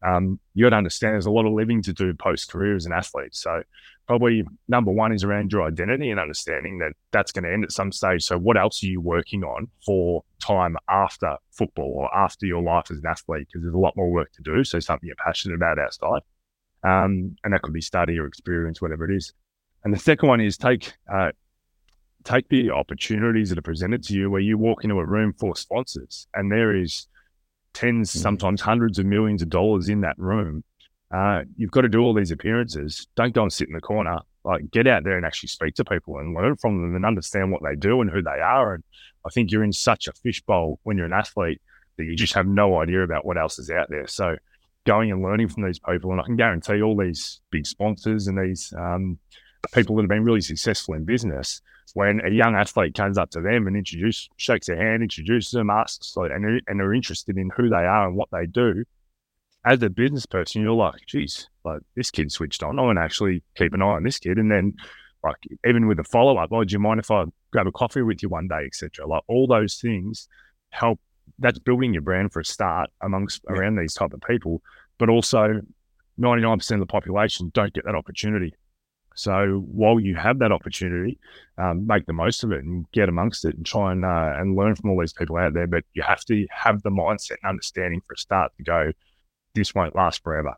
um, 0.06 0.40
you 0.54 0.66
got 0.66 0.72
to 0.72 0.78
understand 0.78 1.14
there's 1.14 1.26
a 1.26 1.32
lot 1.32 1.46
of 1.46 1.54
living 1.54 1.82
to 1.84 1.94
do 1.94 2.14
post 2.14 2.50
career 2.50 2.76
as 2.76 2.86
an 2.86 2.94
athlete. 2.94 3.36
So 3.36 3.64
probably 4.08 4.44
number 4.68 4.92
one 4.92 5.12
is 5.12 5.24
around 5.24 5.52
your 5.52 5.64
identity 5.64 6.10
and 6.10 6.20
understanding 6.20 6.80
that 6.80 6.94
that's 7.12 7.32
going 7.32 7.44
to 7.44 7.52
end 7.52 7.64
at 7.64 7.72
some 7.72 7.92
stage. 7.92 8.24
So, 8.24 8.38
what 8.38 8.58
else 8.58 8.84
are 8.84 8.88
you 8.88 9.02
working 9.02 9.44
on 9.44 9.68
for 9.86 10.24
time 10.40 10.78
after 10.90 11.38
football 11.52 11.94
or 11.96 12.16
after 12.16 12.46
your 12.46 12.62
life 12.62 12.86
as 12.92 12.98
an 12.98 13.06
athlete? 13.08 13.48
Because 13.48 13.64
there's 13.64 13.74
a 13.74 13.80
lot 13.80 13.96
more 13.96 14.12
work 14.12 14.32
to 14.34 14.42
do. 14.42 14.64
So, 14.64 14.80
something 14.80 15.08
you're 15.08 15.16
passionate 15.16 15.56
about 15.56 15.80
outside. 15.80 16.22
Um, 16.84 17.36
and 17.44 17.54
that 17.54 17.62
could 17.64 17.74
be 17.74 17.82
study 17.82 18.20
or 18.20 18.28
experience, 18.28 18.82
whatever 18.82 19.10
it 19.10 19.16
is. 19.16 19.34
And 19.84 19.94
the 19.94 20.00
second 20.00 20.30
one 20.30 20.42
is 20.42 20.58
take 20.58 20.94
uh, 21.12 21.32
take 22.26 22.50
the 22.50 22.72
opportunities 22.72 23.50
that 23.50 23.58
are 23.58 23.64
presented 23.64 24.04
to 24.04 24.14
you 24.14 24.30
where 24.30 24.42
you 24.42 24.58
walk 24.58 24.84
into 24.84 25.00
a 25.00 25.06
room 25.06 25.32
full 25.34 25.52
of 25.52 25.58
sponsors 25.58 26.28
and 26.34 26.52
there 26.52 26.76
is 26.76 27.08
10s 27.74 27.92
mm-hmm. 27.92 28.04
sometimes 28.04 28.62
hundreds 28.62 29.00
of 29.00 29.06
millions 29.06 29.42
of 29.42 29.50
dollars 29.50 29.88
in 29.88 30.02
that 30.02 30.18
room 30.18 30.64
uh, 31.16 31.44
you've 31.56 31.72
got 31.72 31.82
to 31.82 31.90
do 31.90 32.02
all 32.02 32.14
these 32.14 32.32
appearances. 32.32 33.08
Don't 33.16 33.34
go 33.34 33.44
and 33.44 33.54
sit 33.54 33.68
in 33.68 33.74
the 33.74 33.82
corner. 33.82 34.20
Like, 34.44 34.70
get 34.70 34.86
out 34.86 35.04
there 35.04 35.18
and 35.18 35.26
actually 35.26 35.50
speak 35.50 35.76
to 35.76 35.86
people 35.86 36.18
and 36.18 36.36
learn 36.36 36.56
from 36.58 36.82
them 36.82 36.96
and 36.96 37.06
understand 37.06 37.52
what 37.52 37.64
they 37.64 37.76
do 37.76 38.02
and 38.02 38.12
who 38.12 38.22
they 38.22 38.42
are. 38.42 38.76
And 38.76 38.84
I 39.26 39.30
think 39.30 39.52
you're 39.52 39.64
in 39.64 39.74
such 39.74 40.08
a 40.08 40.14
fishbowl 40.14 40.80
when 40.84 40.98
you're 40.98 41.06
an 41.06 41.14
athlete 41.14 41.62
that 41.98 42.04
you 42.04 42.16
just 42.16 42.34
have 42.34 42.48
no 42.48 42.82
idea 42.82 43.02
about 43.02 43.26
what 43.26 43.38
else 43.38 43.58
is 43.60 43.70
out 43.70 43.88
there. 43.90 44.08
So, 44.08 44.36
going 44.86 45.12
and 45.12 45.24
learning 45.24 45.48
from 45.50 45.64
these 45.64 45.80
people, 45.80 46.12
and 46.12 46.22
I 46.22 46.26
can 46.26 46.36
guarantee 46.36 46.82
all 46.82 46.96
these 46.96 47.40
big 47.50 47.66
sponsors 47.66 48.28
and 48.28 48.38
these 48.38 48.72
um, 48.78 49.18
people 49.74 49.96
that 49.96 50.04
have 50.04 50.10
been 50.10 50.24
really 50.24 50.42
successful 50.42 50.94
in 50.94 51.06
business, 51.06 51.62
when 51.96 52.20
a 52.26 52.30
young 52.30 52.56
athlete 52.56 52.94
comes 52.94 53.18
up 53.18 53.30
to 53.30 53.40
them 53.40 53.68
and 53.68 53.78
introduce, 53.78 54.28
shakes 54.36 54.68
their 54.68 54.76
hand, 54.76 55.02
introduces 55.02 55.52
them, 55.52 55.70
asks, 55.70 56.18
like, 56.18 56.30
and, 56.30 56.44
they're, 56.44 56.60
and 56.68 56.78
they're 56.78 56.94
interested 56.94 57.38
in 57.38 57.50
who 57.56 57.70
they 57.70 57.78
are 57.78 58.06
and 58.06 58.18
what 58.18 58.28
they 58.34 58.46
do, 58.46 58.84
as 59.66 59.82
a 59.82 59.90
business 59.90 60.26
person, 60.26 60.62
you're 60.62 60.74
like, 60.74 61.06
geez, 61.08 61.48
like 61.64 61.80
this 61.96 62.12
kid 62.12 62.34
switched 62.34 62.64
on. 62.64 62.78
I 62.78 62.82
want 62.82 62.98
to 62.98 63.02
actually 63.02 63.44
keep 63.56 63.74
an 63.74 63.82
eye 63.82 63.86
on 63.86 64.04
this 64.04 64.20
kid. 64.20 64.38
And 64.38 64.52
then, 64.52 64.74
like, 65.24 65.38
even 65.66 65.88
with 65.88 65.98
a 65.98 66.04
follow 66.04 66.38
up, 66.38 66.50
oh, 66.52 66.66
do 66.66 66.74
you 66.74 66.80
mind 66.80 67.00
if 67.00 67.10
I 67.10 67.24
grab 67.54 67.66
a 67.66 67.72
coffee 67.72 68.02
with 68.02 68.22
you 68.22 68.28
one 68.28 68.50
day, 68.50 68.66
etc. 68.66 69.08
Like, 69.08 69.24
all 69.28 69.48
those 69.48 69.78
things 69.78 70.28
help. 70.72 71.00
That's 71.40 71.60
building 71.60 71.94
your 71.94 72.02
brand 72.02 72.34
for 72.34 72.42
a 72.42 72.46
start 72.46 72.90
amongst 73.02 73.42
yeah. 73.50 73.56
around 73.56 73.78
these 73.78 73.94
type 73.94 74.12
of 74.12 74.22
people. 74.22 74.62
But 74.98 75.10
also, 75.10 75.62
99% 76.20 76.72
of 76.72 76.80
the 76.80 76.86
population 76.86 77.52
don't 77.54 77.74
get 77.74 77.86
that 77.86 77.96
opportunity. 77.96 78.54
So 79.16 79.64
while 79.72 80.00
you 80.00 80.16
have 80.16 80.40
that 80.40 80.52
opportunity, 80.52 81.20
um, 81.58 81.88
make 81.88 82.06
the 82.06 82.14
most 82.14 82.44
of 82.44 82.52
it 82.52 82.64
and 82.64 82.90
get 82.92 83.10
amongst 83.10 83.46
it 83.46 83.56
and 83.56 83.66
try 83.66 83.92
and 83.92 84.06
uh, 84.06 84.34
and 84.38 84.56
learn 84.56 84.76
from 84.76 84.92
all 84.92 85.00
these 85.00 85.14
people 85.14 85.38
out 85.38 85.54
there. 85.54 85.68
But 85.68 85.84
you 85.94 86.04
have 86.04 86.24
to 86.26 86.46
have 86.52 86.84
the 86.84 86.90
mindset 86.90 87.38
and 87.42 87.50
understanding 87.50 88.02
for 88.06 88.14
a 88.14 88.18
start 88.18 88.52
to 88.58 88.64
go 88.64 88.92
this 89.56 89.74
won't 89.74 89.96
last 89.96 90.22
forever. 90.22 90.54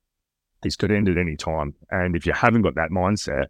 This 0.64 0.76
could 0.76 0.92
end 0.92 1.08
at 1.08 1.18
any 1.18 1.38
time. 1.38 1.76
And 1.92 2.16
if 2.16 2.26
you 2.26 2.34
haven't 2.34 2.64
got 2.64 2.76
that 2.76 2.90
mindset, 2.90 3.46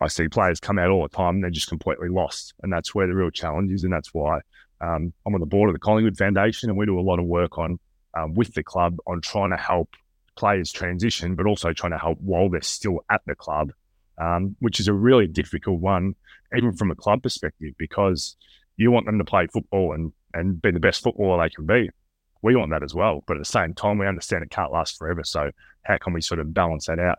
I 0.00 0.06
see 0.06 0.28
players 0.28 0.60
come 0.60 0.78
out 0.78 0.90
all 0.90 1.02
the 1.02 1.08
time 1.08 1.36
and 1.36 1.44
they're 1.44 1.50
just 1.50 1.68
completely 1.68 2.08
lost. 2.08 2.54
And 2.62 2.72
that's 2.72 2.94
where 2.94 3.06
the 3.06 3.14
real 3.14 3.30
challenge 3.30 3.72
is. 3.72 3.82
And 3.82 3.92
that's 3.92 4.14
why 4.14 4.40
um, 4.80 5.12
I'm 5.26 5.34
on 5.34 5.40
the 5.40 5.46
board 5.46 5.68
of 5.68 5.74
the 5.74 5.80
Collingwood 5.80 6.16
Foundation 6.16 6.68
and 6.68 6.78
we 6.78 6.86
do 6.86 6.98
a 6.98 7.02
lot 7.02 7.18
of 7.18 7.24
work 7.24 7.58
on 7.58 7.80
um, 8.16 8.34
with 8.34 8.54
the 8.54 8.62
club 8.62 8.98
on 9.06 9.20
trying 9.20 9.50
to 9.50 9.56
help 9.56 9.88
players 10.36 10.70
transition, 10.70 11.34
but 11.34 11.46
also 11.46 11.72
trying 11.72 11.92
to 11.92 11.98
help 11.98 12.18
while 12.20 12.48
they're 12.48 12.62
still 12.62 13.00
at 13.10 13.22
the 13.26 13.34
club, 13.34 13.72
um, 14.20 14.56
which 14.60 14.78
is 14.80 14.88
a 14.88 14.92
really 14.92 15.26
difficult 15.26 15.80
one, 15.80 16.14
even 16.56 16.74
from 16.74 16.90
a 16.90 16.94
club 16.94 17.22
perspective, 17.22 17.74
because 17.78 18.36
you 18.76 18.90
want 18.90 19.06
them 19.06 19.18
to 19.18 19.24
play 19.24 19.46
football 19.52 19.92
and, 19.92 20.12
and 20.34 20.60
be 20.60 20.70
the 20.70 20.80
best 20.80 21.02
footballer 21.02 21.42
they 21.42 21.50
can 21.50 21.66
be 21.66 21.90
we 22.42 22.56
want 22.56 22.70
that 22.70 22.82
as 22.82 22.94
well. 22.94 23.22
But 23.26 23.36
at 23.36 23.40
the 23.40 23.44
same 23.44 23.74
time, 23.74 23.98
we 23.98 24.06
understand 24.06 24.42
it 24.42 24.50
can't 24.50 24.72
last 24.72 24.98
forever. 24.98 25.24
So 25.24 25.50
how 25.82 25.98
can 25.98 26.12
we 26.12 26.20
sort 26.20 26.40
of 26.40 26.54
balance 26.54 26.86
that 26.86 26.98
out? 26.98 27.18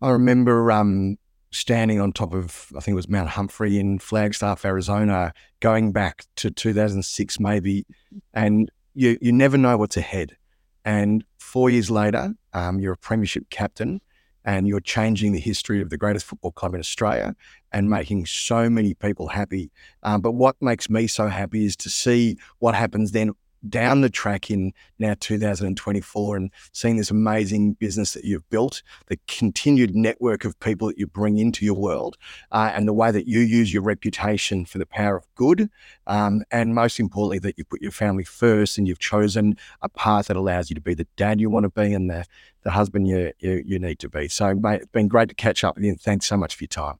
I 0.00 0.10
remember 0.10 0.70
um, 0.70 1.16
standing 1.50 2.00
on 2.00 2.12
top 2.12 2.34
of, 2.34 2.66
I 2.76 2.80
think 2.80 2.92
it 2.92 2.96
was 2.96 3.08
Mount 3.08 3.30
Humphrey 3.30 3.78
in 3.78 3.98
Flagstaff, 3.98 4.64
Arizona, 4.64 5.32
going 5.60 5.92
back 5.92 6.24
to 6.36 6.50
2006 6.50 7.40
maybe, 7.40 7.86
and 8.32 8.70
you 8.94 9.18
you 9.20 9.32
never 9.32 9.56
know 9.56 9.76
what's 9.76 9.96
ahead. 9.96 10.36
And 10.84 11.24
four 11.38 11.70
years 11.70 11.90
later, 11.90 12.34
um, 12.52 12.78
you're 12.78 12.92
a 12.92 12.98
premiership 12.98 13.48
captain 13.50 14.00
and 14.44 14.68
you're 14.68 14.80
changing 14.80 15.32
the 15.32 15.40
history 15.40 15.80
of 15.80 15.90
the 15.90 15.96
greatest 15.96 16.26
football 16.26 16.52
club 16.52 16.74
in 16.74 16.80
Australia 16.80 17.34
and 17.72 17.88
making 17.88 18.26
so 18.26 18.68
many 18.68 18.94
people 18.94 19.28
happy. 19.28 19.70
Um, 20.02 20.20
but 20.20 20.32
what 20.32 20.56
makes 20.60 20.88
me 20.90 21.06
so 21.06 21.28
happy 21.28 21.64
is 21.64 21.76
to 21.76 21.90
see 21.90 22.36
what 22.58 22.74
happens 22.74 23.12
then 23.12 23.32
down 23.68 24.00
the 24.00 24.10
track 24.10 24.50
in 24.50 24.72
now 24.98 25.14
2024 25.18 26.36
and 26.36 26.50
seeing 26.72 26.96
this 26.96 27.10
amazing 27.10 27.74
business 27.74 28.12
that 28.12 28.24
you've 28.24 28.48
built, 28.50 28.82
the 29.06 29.18
continued 29.26 29.94
network 29.94 30.44
of 30.44 30.58
people 30.60 30.88
that 30.88 30.98
you 30.98 31.06
bring 31.06 31.38
into 31.38 31.64
your 31.64 31.74
world, 31.74 32.16
uh, 32.52 32.70
and 32.74 32.86
the 32.86 32.92
way 32.92 33.10
that 33.10 33.26
you 33.26 33.40
use 33.40 33.72
your 33.72 33.82
reputation 33.82 34.64
for 34.64 34.78
the 34.78 34.86
power 34.86 35.16
of 35.16 35.26
good, 35.34 35.68
um, 36.06 36.42
and 36.50 36.74
most 36.74 37.00
importantly, 37.00 37.38
that 37.38 37.58
you 37.58 37.64
put 37.64 37.82
your 37.82 37.92
family 37.92 38.24
first 38.24 38.78
and 38.78 38.86
you've 38.86 38.98
chosen 38.98 39.56
a 39.82 39.88
path 39.88 40.26
that 40.26 40.36
allows 40.36 40.70
you 40.70 40.74
to 40.74 40.80
be 40.80 40.94
the 40.94 41.06
dad 41.16 41.40
you 41.40 41.50
want 41.50 41.64
to 41.64 41.70
be 41.70 41.92
and 41.92 42.10
the, 42.10 42.24
the 42.62 42.70
husband 42.70 43.08
you, 43.08 43.32
you, 43.38 43.62
you 43.66 43.78
need 43.78 43.98
to 43.98 44.08
be. 44.08 44.28
So, 44.28 44.54
mate, 44.54 44.82
it's 44.82 44.90
been 44.92 45.08
great 45.08 45.28
to 45.28 45.34
catch 45.34 45.64
up 45.64 45.76
with 45.76 45.84
you, 45.84 45.90
and 45.90 46.00
thanks 46.00 46.26
so 46.26 46.36
much 46.36 46.54
for 46.54 46.64
your 46.64 46.68
time. 46.68 46.98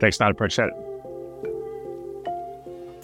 Thanks, 0.00 0.20
Matt. 0.20 0.30
Appreciate 0.30 0.68
it. 0.68 0.95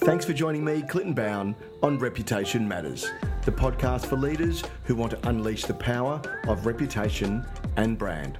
Thanks 0.05 0.25
for 0.25 0.33
joining 0.33 0.65
me, 0.65 0.83
Clinton 0.83 1.15
Bown, 1.15 1.55
on 1.81 1.97
Reputation 1.97 2.67
Matters, 2.67 3.09
the 3.45 3.53
podcast 3.53 4.07
for 4.07 4.17
leaders 4.17 4.65
who 4.83 4.97
want 4.97 5.13
to 5.13 5.29
unleash 5.29 5.65
the 5.65 5.75
power 5.75 6.21
of 6.49 6.67
reputation 6.67 7.47
and 7.77 7.97
brand. 7.97 8.37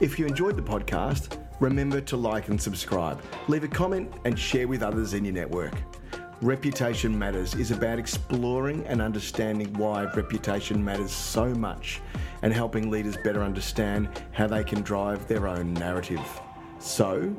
If 0.00 0.18
you 0.18 0.24
enjoyed 0.24 0.56
the 0.56 0.62
podcast, 0.62 1.36
remember 1.60 2.00
to 2.00 2.16
like 2.16 2.48
and 2.48 2.58
subscribe, 2.58 3.22
leave 3.48 3.64
a 3.64 3.68
comment, 3.68 4.10
and 4.24 4.38
share 4.38 4.66
with 4.66 4.82
others 4.82 5.12
in 5.12 5.26
your 5.26 5.34
network. 5.34 5.74
Reputation 6.40 7.18
Matters 7.18 7.54
is 7.54 7.70
about 7.70 7.98
exploring 7.98 8.86
and 8.86 9.02
understanding 9.02 9.70
why 9.74 10.04
reputation 10.14 10.82
matters 10.82 11.12
so 11.12 11.52
much 11.52 12.00
and 12.40 12.50
helping 12.50 12.90
leaders 12.90 13.18
better 13.18 13.42
understand 13.42 14.08
how 14.32 14.46
they 14.46 14.64
can 14.64 14.80
drive 14.80 15.28
their 15.28 15.48
own 15.48 15.74
narrative. 15.74 16.26
So, 16.78 17.36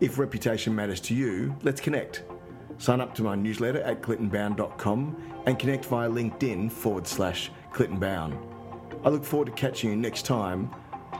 if 0.00 0.18
reputation 0.18 0.74
matters 0.74 1.00
to 1.02 1.14
you, 1.14 1.56
let's 1.62 1.80
connect. 1.80 2.24
Sign 2.80 3.02
up 3.02 3.14
to 3.16 3.22
my 3.22 3.34
newsletter 3.34 3.82
at 3.82 4.00
clintonbown.com 4.00 5.42
and 5.44 5.58
connect 5.58 5.84
via 5.84 6.08
LinkedIn 6.08 6.72
forward 6.72 7.06
slash 7.06 7.50
clintonbown. 7.74 8.34
I 9.04 9.10
look 9.10 9.22
forward 9.22 9.46
to 9.46 9.52
catching 9.52 9.90
you 9.90 9.96
next 9.96 10.24
time 10.24 10.70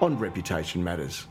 on 0.00 0.18
Reputation 0.18 0.82
Matters. 0.82 1.26